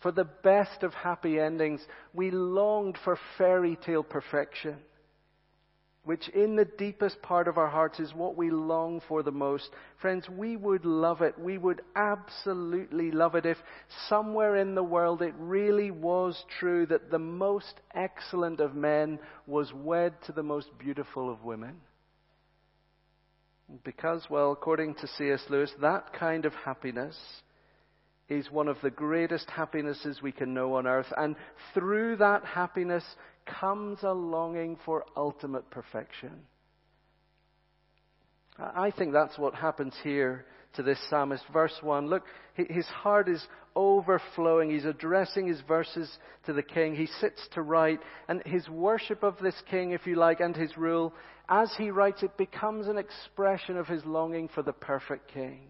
for 0.04 0.12
the 0.12 0.30
best 0.43 0.84
of 0.84 0.93
happy 0.93 1.39
endings. 1.39 1.82
We 2.13 2.30
longed 2.30 2.99
for 3.04 3.17
fairy 3.39 3.76
tale 3.84 4.04
perfection 4.04 4.76
which 6.06 6.28
in 6.30 6.56
the 6.56 6.66
deepest 6.66 7.22
part 7.22 7.48
of 7.48 7.58
our 7.58 7.70
hearts 7.70 8.00
is 8.00 8.13
what 8.13 8.36
we 8.36 8.50
long 8.50 9.02
for 9.08 9.24
the 9.24 9.32
most. 9.32 9.70
Friends, 10.02 10.28
we 10.28 10.58
would 10.58 10.84
love 10.84 11.22
it. 11.22 11.39
We 11.39 11.58
would 11.58 11.82
absolutely 11.96 13.12
love 13.12 13.36
it 13.36 13.46
if 13.46 13.58
somewhere 14.10 14.58
in 14.58 14.76
the 14.76 14.84
world 14.84 15.22
it 15.22 15.34
really 15.38 15.92
was 15.92 16.44
true 16.60 16.86
that 16.88 17.10
the 17.10 17.20
most 17.20 17.80
excellent 17.94 18.60
of 18.60 18.76
men 18.76 19.18
was 19.48 19.72
wed 19.74 20.13
to 20.26 20.34
the 20.34 20.44
most 20.44 20.78
beautiful 20.78 21.32
of 21.32 21.44
women. 21.44 21.76
Because, 23.86 24.28
well, 24.30 24.52
according 24.52 24.96
to 24.96 25.08
C.S. 25.08 25.46
Lewis, 25.50 25.72
that 25.82 26.12
kind 26.13 26.46
of 26.46 26.54
happiness 26.54 27.18
is 28.38 28.52
one 28.52 28.67
of 28.67 28.78
the 28.82 28.89
greatest 28.89 29.50
happinesses 29.50 30.22
we 30.22 30.32
can 30.32 30.54
know 30.54 30.76
on 30.76 30.88
earth. 30.88 31.12
And 31.17 31.36
through 31.74 32.17
that 32.17 32.46
happiness, 32.46 33.04
comes 33.46 34.00
a 34.04 34.12
longing 34.12 34.78
for 34.86 35.06
ultimate 35.15 35.69
perfection. 35.69 36.32
I 38.58 38.91
think 38.91 39.13
that's 39.13 39.38
what 39.38 39.56
happens 39.56 39.93
here 40.04 40.46
to 40.76 40.84
this 40.84 41.00
psalmist. 41.10 41.43
Verse 41.52 41.76
1, 41.82 42.08
look, 42.08 42.24
his 42.56 42.86
heart 42.86 43.28
is 43.28 43.43
overflowing. 43.76 44.69
He's 44.69 44.86
addressing 44.86 45.48
his 45.48 45.62
verses 45.62 46.10
to 46.46 46.54
the 46.54 46.63
king. 46.63 46.96
He 46.96 47.08
sits 47.19 47.48
to 47.54 47.62
write, 47.62 48.00
and 48.28 48.41
his 48.46 48.69
worship 48.69 49.24
of 49.24 49.38
this 49.41 49.60
king, 49.69 49.91
if 49.91 50.06
you 50.06 50.15
like, 50.15 50.39
and 50.39 50.56
his 50.56 50.78
rule, 50.78 51.13
as 51.50 51.74
he 51.78 51.89
writes, 51.89 52.24
it 52.24 52.38
becomes 52.38 52.88
an 52.88 52.98
expression 52.98 53.78
of 53.78 53.88
his 53.88 54.06
longing 54.06 54.48
for 54.48 54.62
the 54.62 54.74
perfect 54.74 55.32
king, 55.34 55.62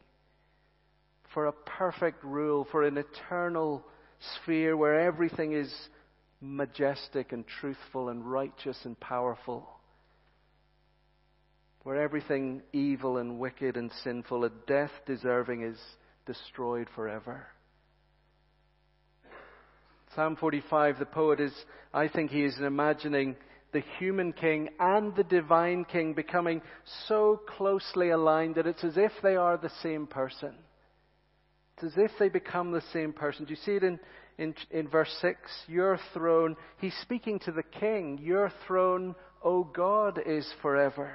for 1.34 1.48
a 1.48 1.52
perfect 1.52 2.24
rule, 2.24 2.68
for 2.72 2.84
an 2.84 2.98
eternal 2.98 3.84
sphere 4.36 4.78
where 4.78 5.00
everything 5.02 5.54
is 5.54 5.74
majestic 6.42 7.32
and 7.32 7.46
truthful 7.60 8.10
and 8.10 8.30
righteous 8.30 8.78
and 8.84 9.00
powerful. 9.00 9.68
Where 11.84 12.02
everything 12.02 12.62
evil 12.72 13.18
and 13.18 13.40
wicked 13.40 13.76
and 13.76 13.92
sinful 14.04 14.46
and 14.46 14.54
death 14.68 14.92
deserving 15.06 15.64
is 15.64 15.78
destroyed 16.26 16.88
forever. 16.96 17.48
Psalm 20.16 20.36
45, 20.36 21.00
the 21.00 21.06
poet 21.06 21.40
is, 21.40 21.54
I 21.94 22.08
think 22.08 22.30
he 22.30 22.44
is 22.44 22.56
imagining 22.60 23.36
the 23.74 23.84
human 23.98 24.32
king 24.32 24.70
and 24.80 25.16
the 25.16 25.24
divine 25.24 25.84
king 25.86 26.14
becoming 26.14 26.62
so 27.08 27.42
closely 27.58 28.12
aligned 28.12 28.56
that 28.56 28.68
it's 28.68 28.84
as 28.84 28.96
if 28.96 29.12
they 29.24 29.36
are 29.36 29.58
the 29.58 29.72
same 29.82 30.06
person. 30.06 30.54
As 31.84 31.94
if 31.98 32.12
they 32.18 32.30
become 32.30 32.72
the 32.72 32.84
same 32.94 33.14
person. 33.14 33.46
Do 33.46 33.52
you 33.52 33.60
see 33.64 33.74
it 33.74 33.84
in 33.84 34.00
in, 34.38 34.56
in 34.72 34.88
verse 34.88 35.16
6, 35.22 35.38
your 35.68 36.00
throne, 36.14 36.56
he's 36.80 36.96
speaking 37.02 37.40
to 37.40 37.52
the 37.52 37.64
king, 37.64 38.20
your 38.22 38.52
throne, 38.68 39.16
O 39.44 39.64
God, 39.64 40.20
is 40.26 40.48
forever. 40.62 41.12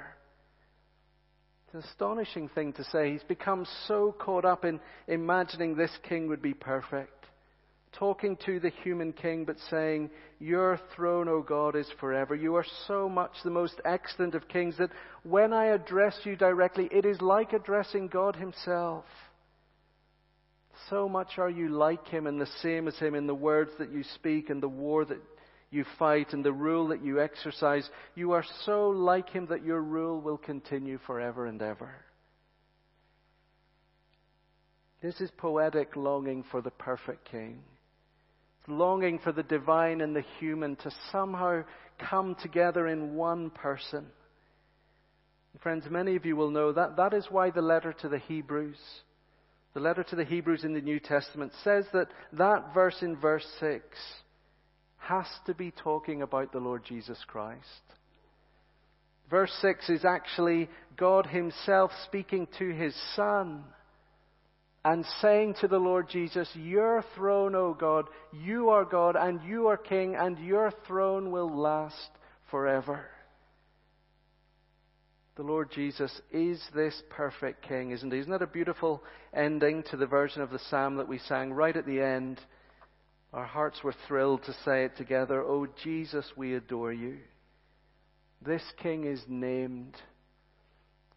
It's 1.65 1.73
an 1.73 1.89
astonishing 1.91 2.49
thing 2.49 2.73
to 2.73 2.83
say. 2.85 3.11
He's 3.11 3.23
become 3.23 3.67
so 3.87 4.15
caught 4.17 4.45
up 4.45 4.65
in 4.65 4.79
imagining 5.07 5.75
this 5.75 5.91
king 6.07 6.27
would 6.27 6.41
be 6.41 6.53
perfect. 6.53 7.13
Talking 7.91 8.37
to 8.45 8.59
the 8.59 8.69
human 8.83 9.13
king, 9.13 9.45
but 9.45 9.57
saying, 9.69 10.11
Your 10.39 10.79
throne, 10.95 11.27
O 11.27 11.41
God, 11.41 11.75
is 11.75 11.89
forever. 11.99 12.35
You 12.35 12.55
are 12.55 12.65
so 12.87 13.09
much 13.09 13.31
the 13.43 13.49
most 13.49 13.81
excellent 13.83 14.35
of 14.35 14.47
kings 14.47 14.77
that 14.77 14.91
when 15.23 15.53
I 15.53 15.67
address 15.67 16.15
you 16.23 16.35
directly, 16.35 16.87
it 16.91 17.03
is 17.03 17.19
like 17.19 17.51
addressing 17.51 18.07
God 18.07 18.35
Himself. 18.35 19.05
So 20.89 21.09
much 21.09 21.37
are 21.37 21.49
you 21.49 21.69
like 21.69 22.07
him 22.07 22.27
and 22.27 22.39
the 22.39 22.49
same 22.61 22.87
as 22.87 22.97
him 22.97 23.15
in 23.15 23.27
the 23.27 23.35
words 23.35 23.71
that 23.79 23.91
you 23.91 24.03
speak 24.15 24.49
and 24.49 24.61
the 24.61 24.69
war 24.69 25.05
that 25.05 25.21
you 25.71 25.85
fight 25.97 26.33
and 26.33 26.43
the 26.43 26.53
rule 26.53 26.87
that 26.87 27.03
you 27.03 27.21
exercise. 27.21 27.87
You 28.15 28.31
are 28.31 28.45
so 28.65 28.89
like 28.89 29.29
him 29.29 29.47
that 29.47 29.63
your 29.63 29.81
rule 29.81 30.19
will 30.19 30.37
continue 30.37 30.99
forever 31.05 31.45
and 31.45 31.61
ever. 31.61 31.91
This 35.01 35.21
is 35.21 35.31
poetic 35.37 35.95
longing 35.95 36.43
for 36.51 36.61
the 36.61 36.71
perfect 36.71 37.29
king. 37.29 37.61
It's 38.59 38.69
longing 38.69 39.19
for 39.19 39.31
the 39.31 39.43
divine 39.43 40.01
and 40.01 40.15
the 40.15 40.25
human 40.39 40.75
to 40.77 40.91
somehow 41.11 41.63
come 42.09 42.35
together 42.35 42.87
in 42.87 43.15
one 43.15 43.49
person. 43.49 44.07
Friends, 45.61 45.85
many 45.89 46.15
of 46.15 46.25
you 46.25 46.35
will 46.35 46.51
know 46.51 46.71
that 46.71 46.95
that 46.97 47.13
is 47.13 47.25
why 47.29 47.49
the 47.49 47.61
letter 47.61 47.93
to 47.93 48.09
the 48.09 48.19
Hebrews 48.19 48.77
the 49.79 49.85
letter 49.85 50.03
to 50.03 50.15
the 50.17 50.25
Hebrews 50.25 50.65
in 50.65 50.73
the 50.73 50.81
New 50.81 50.99
Testament 50.99 51.53
says 51.63 51.85
that 51.93 52.09
that 52.33 52.73
verse 52.73 52.97
in 53.01 53.15
verse 53.15 53.47
6 53.61 53.81
has 54.97 55.25
to 55.45 55.53
be 55.53 55.71
talking 55.71 56.21
about 56.21 56.51
the 56.51 56.59
Lord 56.59 56.83
Jesus 56.83 57.17
Christ. 57.25 57.63
Verse 59.29 59.57
6 59.61 59.89
is 59.89 60.03
actually 60.03 60.67
God 60.97 61.27
Himself 61.27 61.91
speaking 62.03 62.45
to 62.57 62.71
His 62.71 62.93
Son 63.15 63.63
and 64.83 65.05
saying 65.21 65.55
to 65.61 65.69
the 65.69 65.77
Lord 65.77 66.09
Jesus, 66.09 66.49
Your 66.55 67.05
throne, 67.15 67.55
O 67.55 67.73
God, 67.73 68.09
you 68.33 68.71
are 68.71 68.83
God 68.83 69.15
and 69.15 69.41
you 69.45 69.67
are 69.67 69.77
King 69.77 70.13
and 70.13 70.37
your 70.39 70.73
throne 70.87 71.31
will 71.31 71.57
last 71.57 72.09
forever. 72.51 73.05
The 75.39 75.45
Lord 75.45 75.71
Jesus 75.71 76.11
is 76.33 76.61
this 76.75 77.01
perfect 77.09 77.65
King, 77.65 77.91
isn't 77.91 78.11
he? 78.11 78.19
Isn't 78.19 78.33
that 78.33 78.41
a 78.41 78.45
beautiful 78.45 79.01
ending 79.33 79.83
to 79.83 79.95
the 79.95 80.05
version 80.05 80.41
of 80.41 80.49
the 80.49 80.59
psalm 80.69 80.97
that 80.97 81.07
we 81.07 81.17
sang 81.17 81.53
right 81.53 81.77
at 81.77 81.85
the 81.85 82.01
end? 82.01 82.41
Our 83.31 83.45
hearts 83.45 83.81
were 83.81 83.95
thrilled 84.05 84.43
to 84.43 84.53
say 84.65 84.83
it 84.83 84.97
together. 84.97 85.41
Oh, 85.41 85.65
Jesus, 85.81 86.25
we 86.35 86.55
adore 86.55 86.91
you. 86.91 87.19
This 88.45 88.63
King 88.83 89.05
is 89.05 89.21
named. 89.29 89.95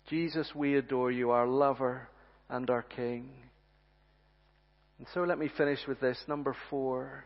Jesus, 0.08 0.48
we 0.54 0.76
adore 0.76 1.10
you, 1.10 1.32
our 1.32 1.48
lover 1.48 2.06
and 2.48 2.70
our 2.70 2.82
King. 2.82 3.28
And 4.98 5.08
so 5.12 5.24
let 5.24 5.40
me 5.40 5.50
finish 5.58 5.80
with 5.88 5.98
this. 5.98 6.18
Number 6.28 6.54
four. 6.70 7.24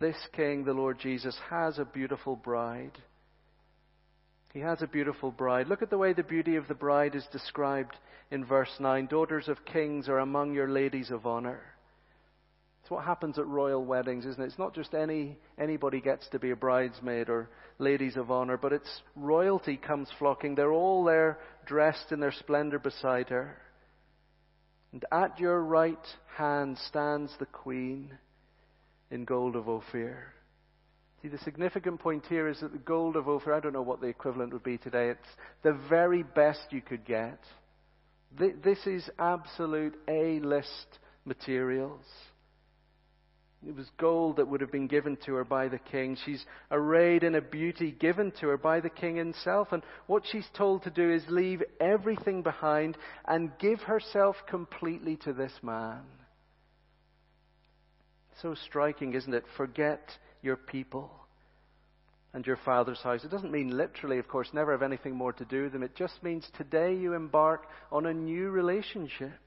This 0.00 0.16
King, 0.34 0.64
the 0.64 0.72
Lord 0.72 0.98
Jesus, 0.98 1.36
has 1.50 1.78
a 1.78 1.84
beautiful 1.84 2.34
bride. 2.34 2.96
He 4.54 4.60
has 4.60 4.82
a 4.82 4.86
beautiful 4.86 5.32
bride. 5.32 5.66
Look 5.66 5.82
at 5.82 5.90
the 5.90 5.98
way 5.98 6.12
the 6.12 6.22
beauty 6.22 6.54
of 6.54 6.68
the 6.68 6.74
bride 6.74 7.16
is 7.16 7.26
described 7.32 7.96
in 8.30 8.44
verse 8.44 8.70
9. 8.78 9.06
Daughters 9.06 9.48
of 9.48 9.64
kings 9.64 10.08
are 10.08 10.20
among 10.20 10.54
your 10.54 10.68
ladies 10.68 11.10
of 11.10 11.26
honor. 11.26 11.60
It's 12.80 12.90
what 12.90 13.04
happens 13.04 13.36
at 13.36 13.46
royal 13.48 13.84
weddings, 13.84 14.24
isn't 14.24 14.40
it? 14.40 14.46
It's 14.46 14.58
not 14.58 14.72
just 14.72 14.94
any 14.94 15.38
anybody 15.58 16.00
gets 16.00 16.28
to 16.28 16.38
be 16.38 16.52
a 16.52 16.56
bridesmaid 16.56 17.28
or 17.28 17.50
ladies 17.78 18.16
of 18.16 18.30
honor, 18.30 18.56
but 18.56 18.72
it's 18.72 19.02
royalty 19.16 19.76
comes 19.76 20.08
flocking. 20.20 20.54
They're 20.54 20.72
all 20.72 21.02
there 21.02 21.38
dressed 21.66 22.12
in 22.12 22.20
their 22.20 22.30
splendor 22.30 22.78
beside 22.78 23.30
her. 23.30 23.56
And 24.92 25.04
at 25.10 25.40
your 25.40 25.60
right 25.62 26.06
hand 26.36 26.78
stands 26.78 27.32
the 27.40 27.46
queen 27.46 28.18
in 29.10 29.24
gold 29.24 29.56
of 29.56 29.68
Ophir. 29.68 30.32
See, 31.24 31.30
the 31.30 31.38
significant 31.38 32.00
point 32.00 32.26
here 32.26 32.48
is 32.48 32.60
that 32.60 32.72
the 32.72 32.78
gold 32.78 33.16
of 33.16 33.30
Ophir, 33.30 33.54
I 33.54 33.60
don't 33.60 33.72
know 33.72 33.80
what 33.80 34.02
the 34.02 34.08
equivalent 34.08 34.52
would 34.52 34.62
be 34.62 34.76
today, 34.76 35.08
it's 35.08 35.20
the 35.62 35.72
very 35.88 36.22
best 36.22 36.66
you 36.68 36.82
could 36.82 37.06
get. 37.06 37.38
This 38.38 38.86
is 38.86 39.08
absolute 39.18 39.94
A 40.06 40.38
list 40.40 40.98
materials. 41.24 42.04
It 43.66 43.74
was 43.74 43.86
gold 43.96 44.36
that 44.36 44.48
would 44.48 44.60
have 44.60 44.70
been 44.70 44.86
given 44.86 45.16
to 45.24 45.32
her 45.36 45.44
by 45.44 45.68
the 45.68 45.78
king. 45.78 46.18
She's 46.26 46.44
arrayed 46.70 47.22
in 47.22 47.36
a 47.36 47.40
beauty 47.40 47.96
given 47.98 48.30
to 48.40 48.48
her 48.48 48.58
by 48.58 48.80
the 48.80 48.90
king 48.90 49.16
himself. 49.16 49.68
And 49.72 49.82
what 50.06 50.24
she's 50.30 50.48
told 50.52 50.82
to 50.82 50.90
do 50.90 51.10
is 51.10 51.22
leave 51.30 51.62
everything 51.80 52.42
behind 52.42 52.98
and 53.24 53.50
give 53.58 53.80
herself 53.80 54.36
completely 54.46 55.16
to 55.24 55.32
this 55.32 55.54
man. 55.62 56.02
So 58.42 58.54
striking, 58.66 59.14
isn't 59.14 59.32
it? 59.32 59.44
Forget 59.56 60.02
your 60.44 60.56
people 60.56 61.10
and 62.32 62.46
your 62.46 62.58
father's 62.64 63.00
house. 63.00 63.24
It 63.24 63.30
doesn't 63.30 63.52
mean 63.52 63.76
literally, 63.76 64.18
of 64.18 64.28
course, 64.28 64.48
never 64.52 64.72
have 64.72 64.82
anything 64.82 65.14
more 65.14 65.32
to 65.32 65.44
do 65.44 65.64
with 65.64 65.72
them. 65.72 65.82
It 65.82 65.94
just 65.94 66.22
means 66.22 66.48
today 66.56 66.94
you 66.94 67.14
embark 67.14 67.68
on 67.92 68.06
a 68.06 68.12
new 68.14 68.50
relationship. 68.50 69.38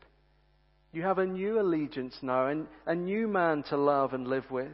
You 0.94 1.04
have 1.04 1.20
a 1.20 1.26
new 1.26 1.60
allegiance 1.60 2.18
now 2.22 2.48
and 2.48 2.68
a 2.86 2.96
new 2.96 3.28
man 3.28 3.64
to 3.70 3.78
love 3.78 4.14
and 4.14 4.28
live 4.28 4.50
with. 4.50 4.72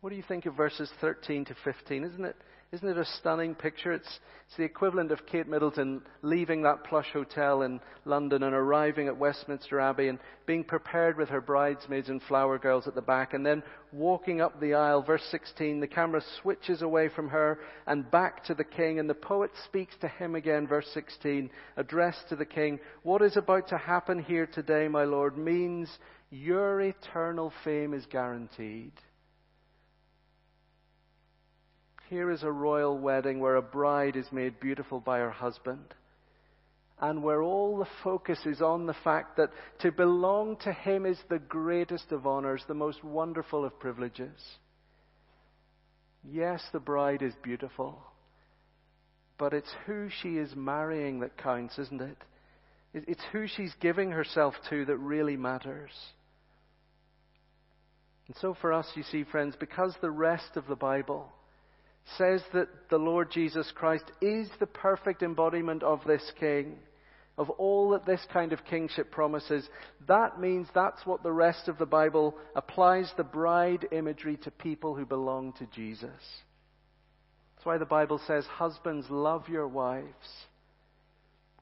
What 0.00 0.10
do 0.10 0.16
you 0.16 0.24
think 0.26 0.46
of 0.46 0.56
verses 0.56 0.90
13 1.00 1.44
to 1.46 1.54
15? 1.62 2.04
Isn't 2.04 2.24
it 2.24 2.36
isn't 2.72 2.88
it 2.88 2.98
a 2.98 3.04
stunning 3.04 3.56
picture? 3.56 3.90
It's, 3.92 4.20
it's 4.46 4.56
the 4.56 4.62
equivalent 4.62 5.10
of 5.10 5.26
Kate 5.26 5.48
Middleton 5.48 6.02
leaving 6.22 6.62
that 6.62 6.84
plush 6.84 7.08
hotel 7.12 7.62
in 7.62 7.80
London 8.04 8.44
and 8.44 8.54
arriving 8.54 9.08
at 9.08 9.16
Westminster 9.16 9.80
Abbey 9.80 10.06
and 10.06 10.20
being 10.46 10.62
prepared 10.62 11.18
with 11.18 11.28
her 11.30 11.40
bridesmaids 11.40 12.08
and 12.08 12.22
flower 12.22 12.58
girls 12.58 12.86
at 12.86 12.94
the 12.94 13.02
back 13.02 13.34
and 13.34 13.44
then 13.44 13.64
walking 13.92 14.40
up 14.40 14.60
the 14.60 14.74
aisle. 14.74 15.02
Verse 15.02 15.26
16, 15.32 15.80
the 15.80 15.88
camera 15.88 16.22
switches 16.40 16.82
away 16.82 17.08
from 17.08 17.28
her 17.28 17.58
and 17.88 18.08
back 18.08 18.44
to 18.44 18.54
the 18.54 18.62
king 18.62 19.00
and 19.00 19.10
the 19.10 19.14
poet 19.14 19.50
speaks 19.64 19.96
to 20.00 20.06
him 20.06 20.36
again. 20.36 20.68
Verse 20.68 20.88
16, 20.94 21.50
addressed 21.76 22.28
to 22.28 22.36
the 22.36 22.46
king. 22.46 22.78
What 23.02 23.20
is 23.20 23.36
about 23.36 23.66
to 23.70 23.78
happen 23.78 24.22
here 24.22 24.46
today, 24.46 24.86
my 24.86 25.02
lord, 25.02 25.36
means 25.36 25.88
your 26.30 26.80
eternal 26.80 27.52
fame 27.64 27.94
is 27.94 28.06
guaranteed. 28.06 28.92
Here 32.10 32.32
is 32.32 32.42
a 32.42 32.50
royal 32.50 32.98
wedding 32.98 33.38
where 33.38 33.54
a 33.54 33.62
bride 33.62 34.16
is 34.16 34.26
made 34.32 34.58
beautiful 34.58 34.98
by 34.98 35.20
her 35.20 35.30
husband 35.30 35.94
and 37.00 37.22
where 37.22 37.40
all 37.40 37.78
the 37.78 37.88
focus 38.02 38.40
is 38.44 38.60
on 38.60 38.86
the 38.86 38.96
fact 39.04 39.36
that 39.36 39.52
to 39.78 39.92
belong 39.92 40.56
to 40.64 40.72
him 40.72 41.06
is 41.06 41.20
the 41.28 41.38
greatest 41.38 42.10
of 42.10 42.26
honors, 42.26 42.64
the 42.66 42.74
most 42.74 43.04
wonderful 43.04 43.64
of 43.64 43.78
privileges. 43.78 44.40
Yes, 46.28 46.60
the 46.72 46.80
bride 46.80 47.22
is 47.22 47.32
beautiful, 47.44 48.02
but 49.38 49.54
it's 49.54 49.72
who 49.86 50.08
she 50.20 50.30
is 50.30 50.56
marrying 50.56 51.20
that 51.20 51.38
counts, 51.38 51.78
isn't 51.78 52.02
it? 52.02 52.18
It's 52.92 53.22
who 53.30 53.46
she's 53.46 53.72
giving 53.80 54.10
herself 54.10 54.54
to 54.68 54.84
that 54.86 54.96
really 54.96 55.36
matters. 55.36 55.92
And 58.26 58.36
so 58.40 58.56
for 58.60 58.72
us, 58.72 58.88
you 58.96 59.04
see, 59.04 59.22
friends, 59.22 59.54
because 59.60 59.94
the 60.00 60.10
rest 60.10 60.56
of 60.56 60.66
the 60.66 60.74
Bible 60.74 61.30
says 62.18 62.42
that 62.52 62.68
the 62.90 62.98
Lord 62.98 63.30
Jesus 63.30 63.70
Christ 63.74 64.04
is 64.20 64.48
the 64.58 64.66
perfect 64.66 65.22
embodiment 65.22 65.82
of 65.82 66.00
this 66.06 66.32
king, 66.38 66.76
of 67.38 67.50
all 67.50 67.90
that 67.90 68.04
this 68.04 68.24
kind 68.32 68.52
of 68.52 68.64
kingship 68.64 69.10
promises, 69.10 69.68
that 70.08 70.40
means 70.40 70.68
that's 70.74 71.04
what 71.06 71.22
the 71.22 71.32
rest 71.32 71.68
of 71.68 71.78
the 71.78 71.86
Bible 71.86 72.36
applies 72.54 73.10
the 73.16 73.24
bride 73.24 73.86
imagery 73.92 74.36
to 74.38 74.50
people 74.50 74.94
who 74.94 75.06
belong 75.06 75.52
to 75.54 75.66
Jesus. 75.66 76.10
That's 77.54 77.66
why 77.66 77.78
the 77.78 77.86
Bible 77.86 78.20
says, 78.26 78.44
Husbands, 78.46 79.06
love 79.10 79.48
your 79.48 79.68
wives. 79.68 80.06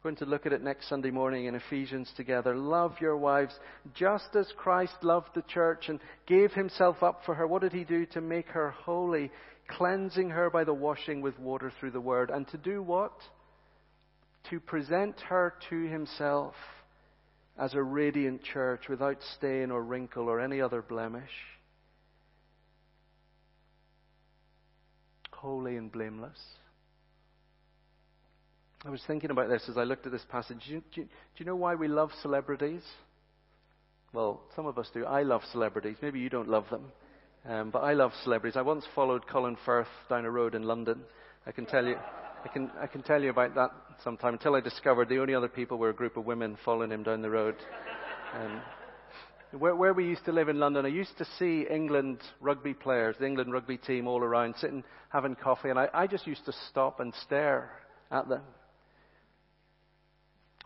We're 0.03 0.11
going 0.11 0.17
to 0.17 0.27
look 0.27 0.47
at 0.47 0.53
it 0.53 0.63
next 0.63 0.89
Sunday 0.89 1.11
morning 1.11 1.47
in 1.47 1.55
Ephesians 1.57 2.13
together. 2.17 2.55
Love 2.55 2.95
your 3.01 3.17
wives 3.17 3.55
just 3.95 4.37
as 4.37 4.47
Christ 4.57 4.95
loved 5.03 5.31
the 5.35 5.43
church 5.43 5.89
and 5.89 5.99
gave 6.27 6.53
himself 6.53 7.03
up 7.03 7.23
for 7.27 7.35
her. 7.35 7.47
What 7.47 7.63
did 7.63 7.73
he 7.73 7.85
do 7.85 8.07
to 8.07 8.21
make 8.21 8.49
her 8.49 8.71
holy? 8.71 9.31
cleansing 9.69 10.31
her 10.31 10.51
by 10.51 10.65
the 10.65 10.75
washing 10.75 11.21
with 11.21 11.39
water 11.39 11.71
through 11.79 11.93
the 11.93 12.01
word. 12.01 12.31
And 12.31 12.49
to 12.49 12.59
do 12.59 12.83
what? 12.83 13.13
To 14.51 14.59
present 14.59 15.21
her 15.29 15.55
to 15.71 15.83
himself 15.87 16.55
as 17.59 17.75
a 17.75 17.83
radiant 17.83 18.43
church 18.43 18.89
without 18.89 19.19
stain 19.37 19.71
or 19.71 19.83
wrinkle 19.83 20.29
or 20.29 20.41
any 20.41 20.61
other 20.61 20.83
blemish. 20.83 21.31
Holy 25.33 25.77
and 25.77 25.93
blameless. 25.93 26.39
I 28.85 28.91
was 28.91 29.03
thinking 29.07 29.31
about 29.31 29.49
this 29.49 29.69
as 29.69 29.77
I 29.77 29.83
looked 29.83 30.07
at 30.07 30.13
this 30.13 30.25
passage. 30.31 30.59
Do 30.67 30.75
you, 30.75 30.83
do, 30.95 31.01
you, 31.01 31.07
do 31.07 31.11
you, 31.39 31.47
know 31.47 31.57
why 31.57 31.75
we 31.75 31.89
love 31.89 32.11
celebrities? 32.23 32.83
Well, 34.13 34.41
some 34.55 34.67
of 34.67 34.79
us 34.79 34.89
do. 34.95 35.05
I 35.05 35.23
love 35.23 35.43
celebrities. 35.51 35.97
Maybe 36.01 36.21
you 36.21 36.31
don't 36.31 36.49
love 36.49 36.67
them. 36.71 36.85
Um, 37.45 37.71
but 37.71 37.81
I 37.81 37.95
love 37.95 38.13
celebrities. 38.23 38.57
I 38.57 38.63
once 38.63 38.85
followed 38.95 39.27
Colin 39.27 39.57
Firth 39.65 39.89
down 40.09 40.25
a 40.25 40.31
road 40.31 40.55
in 40.55 40.63
London. 40.63 41.01
I 41.45 41.51
can 41.51 41.67
tell 41.67 41.85
you, 41.85 41.97
I 42.45 42.49
can, 42.49 42.71
I 42.81 42.87
can 42.87 43.03
tell 43.03 43.21
you 43.21 43.31
about 43.31 43.55
that 43.57 43.71
sometime 44.05 44.35
until 44.35 44.55
I 44.55 44.61
discovered 44.61 45.09
the 45.09 45.19
only 45.19 45.35
other 45.35 45.49
people 45.49 45.77
were 45.77 45.91
a 45.91 45.95
group 45.95 46.17
of 46.17 46.25
women 46.25 46.57
following 46.65 46.93
him 46.93 47.03
down 47.03 47.21
the 47.21 47.31
road. 47.31 47.57
Um, 48.35 48.61
where, 49.59 49.75
where 49.75 49.93
we 49.93 50.05
used 50.05 50.25
to 50.27 50.33
live 50.33 50.49
in 50.49 50.61
London, 50.61 50.85
I 50.85 50.91
used 50.91 51.17
to 51.19 51.27
see 51.39 51.67
England 51.69 52.21
rugby 52.41 52.75
players, 52.75 53.17
the 53.19 53.27
England 53.27 53.53
rugby 53.53 53.77
team 53.77 54.07
all 54.07 54.23
around, 54.23 54.55
sitting 54.59 54.85
having 55.09 55.35
coffee, 55.35 55.71
and 55.71 55.79
I, 55.79 55.89
I 55.93 56.07
just 56.07 56.27
used 56.27 56.45
to 56.45 56.53
stop 56.71 57.01
and 57.01 57.13
stare 57.25 57.71
at 58.11 58.29
them. 58.29 58.43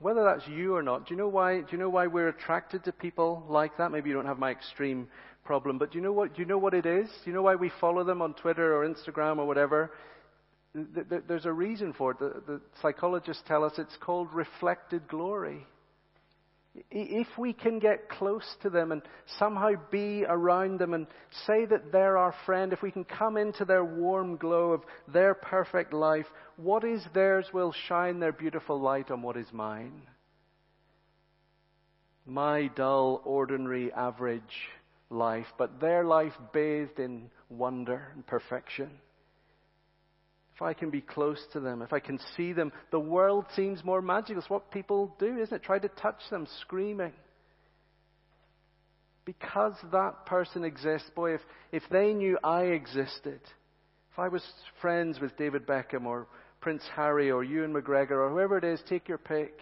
Whether 0.02 0.24
that's 0.24 0.48
you 0.48 0.74
or 0.74 0.82
not, 0.82 1.06
do 1.06 1.14
you 1.14 1.18
know 1.18 1.28
why? 1.28 1.60
Do 1.60 1.66
you 1.70 1.78
know 1.78 1.88
why 1.88 2.08
we're 2.08 2.28
attracted 2.28 2.82
to 2.84 2.92
people 2.92 3.44
like 3.48 3.76
that? 3.78 3.92
Maybe 3.92 4.08
you 4.10 4.16
don't 4.16 4.26
have 4.26 4.38
my 4.38 4.50
extreme 4.50 5.06
problem. 5.44 5.78
But 5.78 5.92
do 5.92 5.98
you 5.98 6.02
know 6.02 6.12
what? 6.12 6.34
Do 6.34 6.42
you 6.42 6.48
know 6.48 6.58
what 6.58 6.74
it 6.74 6.86
is? 6.86 7.08
Do 7.24 7.30
you 7.30 7.32
know 7.32 7.42
why 7.42 7.54
we 7.54 7.70
follow 7.80 8.02
them 8.02 8.20
on 8.20 8.34
Twitter 8.34 8.74
or 8.74 8.84
Instagram 8.84 9.38
or 9.38 9.46
whatever? 9.46 9.92
There's 10.74 11.46
a 11.46 11.52
reason 11.52 11.92
for 11.92 12.10
it. 12.12 12.18
The, 12.18 12.42
the 12.46 12.60
psychologists 12.80 13.44
tell 13.46 13.62
us 13.62 13.74
it's 13.78 13.96
called 14.00 14.32
reflected 14.32 15.06
glory. 15.06 15.66
If 16.90 17.28
we 17.36 17.52
can 17.52 17.78
get 17.78 18.08
close 18.08 18.56
to 18.62 18.70
them 18.70 18.92
and 18.92 19.02
somehow 19.38 19.72
be 19.90 20.24
around 20.26 20.78
them 20.78 20.94
and 20.94 21.06
say 21.46 21.66
that 21.66 21.92
they're 21.92 22.16
our 22.16 22.34
friend, 22.46 22.72
if 22.72 22.80
we 22.80 22.90
can 22.90 23.04
come 23.04 23.36
into 23.36 23.66
their 23.66 23.84
warm 23.84 24.36
glow 24.36 24.72
of 24.72 24.82
their 25.06 25.34
perfect 25.34 25.92
life, 25.92 26.26
what 26.56 26.82
is 26.82 27.04
theirs 27.12 27.46
will 27.52 27.74
shine 27.88 28.20
their 28.20 28.32
beautiful 28.32 28.80
light 28.80 29.10
on 29.10 29.20
what 29.20 29.36
is 29.36 29.52
mine. 29.52 30.02
My 32.24 32.68
dull, 32.68 33.20
ordinary, 33.24 33.92
average 33.92 34.42
life, 35.10 35.46
but 35.58 35.78
their 35.78 36.04
life 36.04 36.32
bathed 36.54 36.98
in 36.98 37.30
wonder 37.50 38.08
and 38.14 38.26
perfection. 38.26 38.90
If 40.62 40.66
I 40.66 40.74
can 40.74 40.90
be 40.90 41.00
close 41.00 41.44
to 41.54 41.60
them, 41.60 41.82
if 41.82 41.92
I 41.92 41.98
can 41.98 42.20
see 42.36 42.52
them, 42.52 42.70
the 42.92 43.00
world 43.00 43.46
seems 43.56 43.82
more 43.82 44.00
magical. 44.00 44.40
It's 44.40 44.48
what 44.48 44.70
people 44.70 45.12
do, 45.18 45.38
isn't 45.38 45.56
it? 45.56 45.64
Try 45.64 45.80
to 45.80 45.88
touch 45.88 46.20
them, 46.30 46.46
screaming. 46.60 47.12
Because 49.24 49.74
that 49.90 50.24
person 50.24 50.62
exists, 50.62 51.10
boy, 51.16 51.34
if, 51.34 51.40
if 51.72 51.82
they 51.90 52.12
knew 52.12 52.38
I 52.44 52.62
existed, 52.66 53.40
if 54.12 54.18
I 54.18 54.28
was 54.28 54.44
friends 54.80 55.18
with 55.20 55.36
David 55.36 55.66
Beckham 55.66 56.06
or 56.06 56.28
Prince 56.60 56.84
Harry 56.94 57.32
or 57.32 57.42
Ewan 57.42 57.72
McGregor 57.72 58.12
or 58.12 58.30
whoever 58.30 58.56
it 58.56 58.62
is, 58.62 58.80
take 58.88 59.08
your 59.08 59.18
pick. 59.18 59.58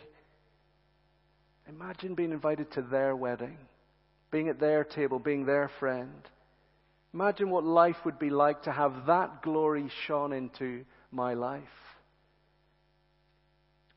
Imagine 1.66 2.14
being 2.14 2.32
invited 2.32 2.70
to 2.72 2.82
their 2.82 3.16
wedding 3.16 3.56
being 4.30 4.48
at 4.48 4.60
their 4.60 4.84
table, 4.84 5.18
being 5.18 5.44
their 5.44 5.70
friend. 5.80 6.22
Imagine 7.12 7.50
what 7.50 7.64
life 7.64 7.96
would 8.04 8.18
be 8.18 8.30
like 8.30 8.62
to 8.62 8.72
have 8.72 9.06
that 9.06 9.42
glory 9.42 9.90
shone 10.06 10.32
into 10.32 10.84
my 11.10 11.34
life. 11.34 11.62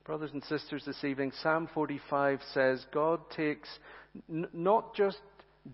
Brothers 0.03 0.31
and 0.33 0.43
sisters, 0.43 0.83
this 0.85 1.03
evening, 1.03 1.31
Psalm 1.41 1.69
45 1.73 2.41
says 2.53 2.85
God 2.91 3.21
takes 3.29 3.69
n- 4.29 4.47
not 4.51 4.95
just 4.95 5.19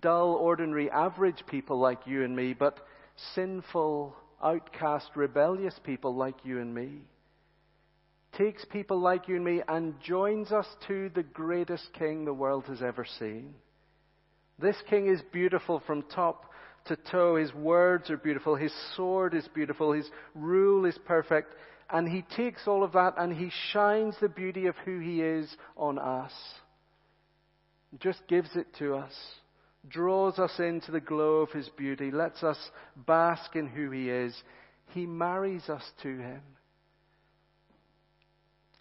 dull, 0.01 0.33
ordinary, 0.33 0.91
average 0.91 1.43
people 1.47 1.79
like 1.79 2.05
you 2.05 2.23
and 2.23 2.35
me, 2.35 2.53
but 2.53 2.79
sinful, 3.33 4.15
outcast, 4.43 5.09
rebellious 5.15 5.79
people 5.83 6.13
like 6.13 6.35
you 6.43 6.59
and 6.59 6.75
me. 6.75 7.01
Takes 8.37 8.63
people 8.65 8.99
like 8.99 9.27
you 9.27 9.37
and 9.37 9.45
me 9.45 9.63
and 9.67 9.99
joins 10.01 10.51
us 10.51 10.67
to 10.87 11.09
the 11.15 11.23
greatest 11.23 11.91
king 11.93 12.25
the 12.25 12.33
world 12.33 12.65
has 12.65 12.83
ever 12.83 13.05
seen. 13.17 13.55
This 14.59 14.77
king 14.89 15.07
is 15.07 15.21
beautiful 15.31 15.81
from 15.87 16.03
top 16.03 16.48
to 16.85 16.95
toe. 16.95 17.35
His 17.35 17.53
words 17.53 18.09
are 18.09 18.17
beautiful. 18.17 18.55
His 18.55 18.73
sword 18.95 19.33
is 19.33 19.47
beautiful. 19.53 19.93
His 19.93 20.09
rule 20.35 20.85
is 20.85 20.97
perfect. 21.05 21.53
And 21.89 22.07
he 22.07 22.23
takes 22.35 22.67
all 22.67 22.83
of 22.83 22.93
that 22.93 23.15
and 23.17 23.33
he 23.33 23.51
shines 23.71 24.15
the 24.21 24.29
beauty 24.29 24.67
of 24.67 24.75
who 24.85 24.99
he 24.99 25.21
is 25.21 25.49
on 25.75 25.97
us. 25.97 26.31
Just 27.99 28.19
gives 28.27 28.55
it 28.55 28.67
to 28.77 28.95
us. 28.95 29.13
Draws 29.87 30.37
us 30.37 30.51
into 30.59 30.91
the 30.91 30.99
glow 30.99 31.37
of 31.37 31.51
his 31.51 31.69
beauty. 31.69 32.11
Lets 32.11 32.43
us 32.43 32.57
bask 33.07 33.55
in 33.55 33.67
who 33.67 33.89
he 33.89 34.09
is. 34.09 34.35
He 34.93 35.05
marries 35.05 35.69
us 35.69 35.83
to 36.03 36.17
him. 36.17 36.41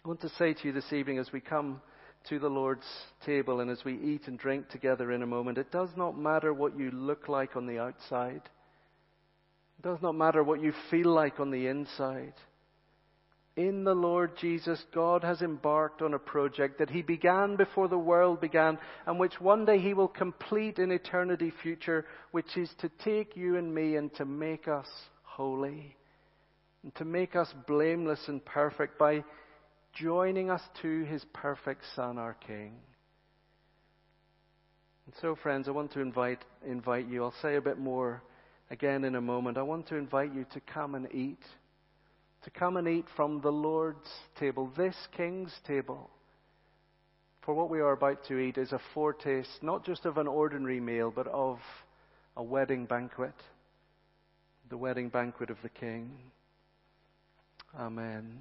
I 0.03 0.07
want 0.07 0.21
to 0.21 0.29
say 0.29 0.53
to 0.53 0.67
you 0.67 0.71
this 0.71 0.93
evening 0.93 1.17
as 1.17 1.31
we 1.31 1.41
come 1.41 1.81
to 2.27 2.39
the 2.39 2.49
Lord's 2.49 2.87
table 3.25 3.61
and 3.61 3.71
as 3.71 3.83
we 3.85 3.93
eat 3.93 4.27
and 4.27 4.37
drink 4.37 4.69
together 4.69 5.11
in 5.11 5.23
a 5.23 5.27
moment, 5.27 5.57
it 5.57 5.71
does 5.71 5.89
not 5.95 6.17
matter 6.17 6.53
what 6.53 6.77
you 6.77 6.91
look 6.91 7.27
like 7.27 7.55
on 7.55 7.65
the 7.65 7.79
outside. 7.79 8.41
It 9.79 9.83
does 9.83 10.01
not 10.01 10.15
matter 10.15 10.43
what 10.43 10.61
you 10.61 10.73
feel 10.91 11.13
like 11.13 11.39
on 11.39 11.51
the 11.51 11.67
inside. 11.67 12.33
In 13.55 13.83
the 13.83 13.93
Lord 13.93 14.37
Jesus, 14.37 14.81
God 14.93 15.23
has 15.23 15.41
embarked 15.41 16.01
on 16.01 16.13
a 16.13 16.19
project 16.19 16.79
that 16.79 16.89
He 16.89 17.01
began 17.01 17.55
before 17.55 17.87
the 17.87 17.97
world 17.97 18.39
began 18.39 18.77
and 19.05 19.19
which 19.19 19.41
one 19.41 19.65
day 19.65 19.79
He 19.79 19.93
will 19.93 20.07
complete 20.07 20.79
in 20.79 20.91
eternity 20.91 21.51
future, 21.61 22.05
which 22.31 22.55
is 22.55 22.69
to 22.79 22.89
take 23.03 23.35
you 23.35 23.57
and 23.57 23.73
me 23.73 23.95
and 23.95 24.13
to 24.15 24.25
make 24.25 24.67
us 24.67 24.87
holy 25.23 25.95
and 26.83 26.95
to 26.95 27.05
make 27.05 27.35
us 27.35 27.53
blameless 27.67 28.21
and 28.27 28.43
perfect 28.45 28.97
by 28.97 29.23
joining 30.01 30.49
us 30.49 30.61
to 30.81 31.03
His 31.05 31.23
perfect 31.33 31.83
Son, 31.95 32.17
our 32.17 32.35
King. 32.45 32.73
And 35.05 35.15
so, 35.21 35.35
friends, 35.35 35.67
I 35.67 35.71
want 35.71 35.91
to 35.93 35.99
invite, 35.99 36.43
invite 36.65 37.07
you. 37.07 37.23
I'll 37.23 37.33
say 37.41 37.55
a 37.55 37.61
bit 37.61 37.77
more 37.77 38.21
again 38.69 39.03
in 39.03 39.15
a 39.15 39.21
moment. 39.21 39.57
I 39.57 39.63
want 39.63 39.87
to 39.87 39.95
invite 39.95 40.33
you 40.33 40.45
to 40.53 40.59
come 40.59 40.95
and 40.95 41.07
eat 41.13 41.39
to 42.43 42.49
come 42.49 42.77
and 42.77 42.87
eat 42.87 43.05
from 43.15 43.41
the 43.41 43.51
Lord's 43.51 44.09
table, 44.39 44.71
this 44.77 44.95
King's 45.15 45.53
table. 45.67 46.09
For 47.41 47.53
what 47.53 47.69
we 47.69 47.79
are 47.79 47.91
about 47.91 48.25
to 48.27 48.37
eat 48.37 48.57
is 48.57 48.71
a 48.71 48.79
foretaste 48.93 49.61
not 49.61 49.85
just 49.85 50.05
of 50.05 50.17
an 50.17 50.27
ordinary 50.27 50.79
meal, 50.79 51.11
but 51.13 51.27
of 51.27 51.59
a 52.37 52.43
wedding 52.43 52.85
banquet, 52.85 53.33
the 54.69 54.77
wedding 54.77 55.09
banquet 55.09 55.49
of 55.49 55.57
the 55.63 55.69
King. 55.69 56.11
Amen. 57.77 58.39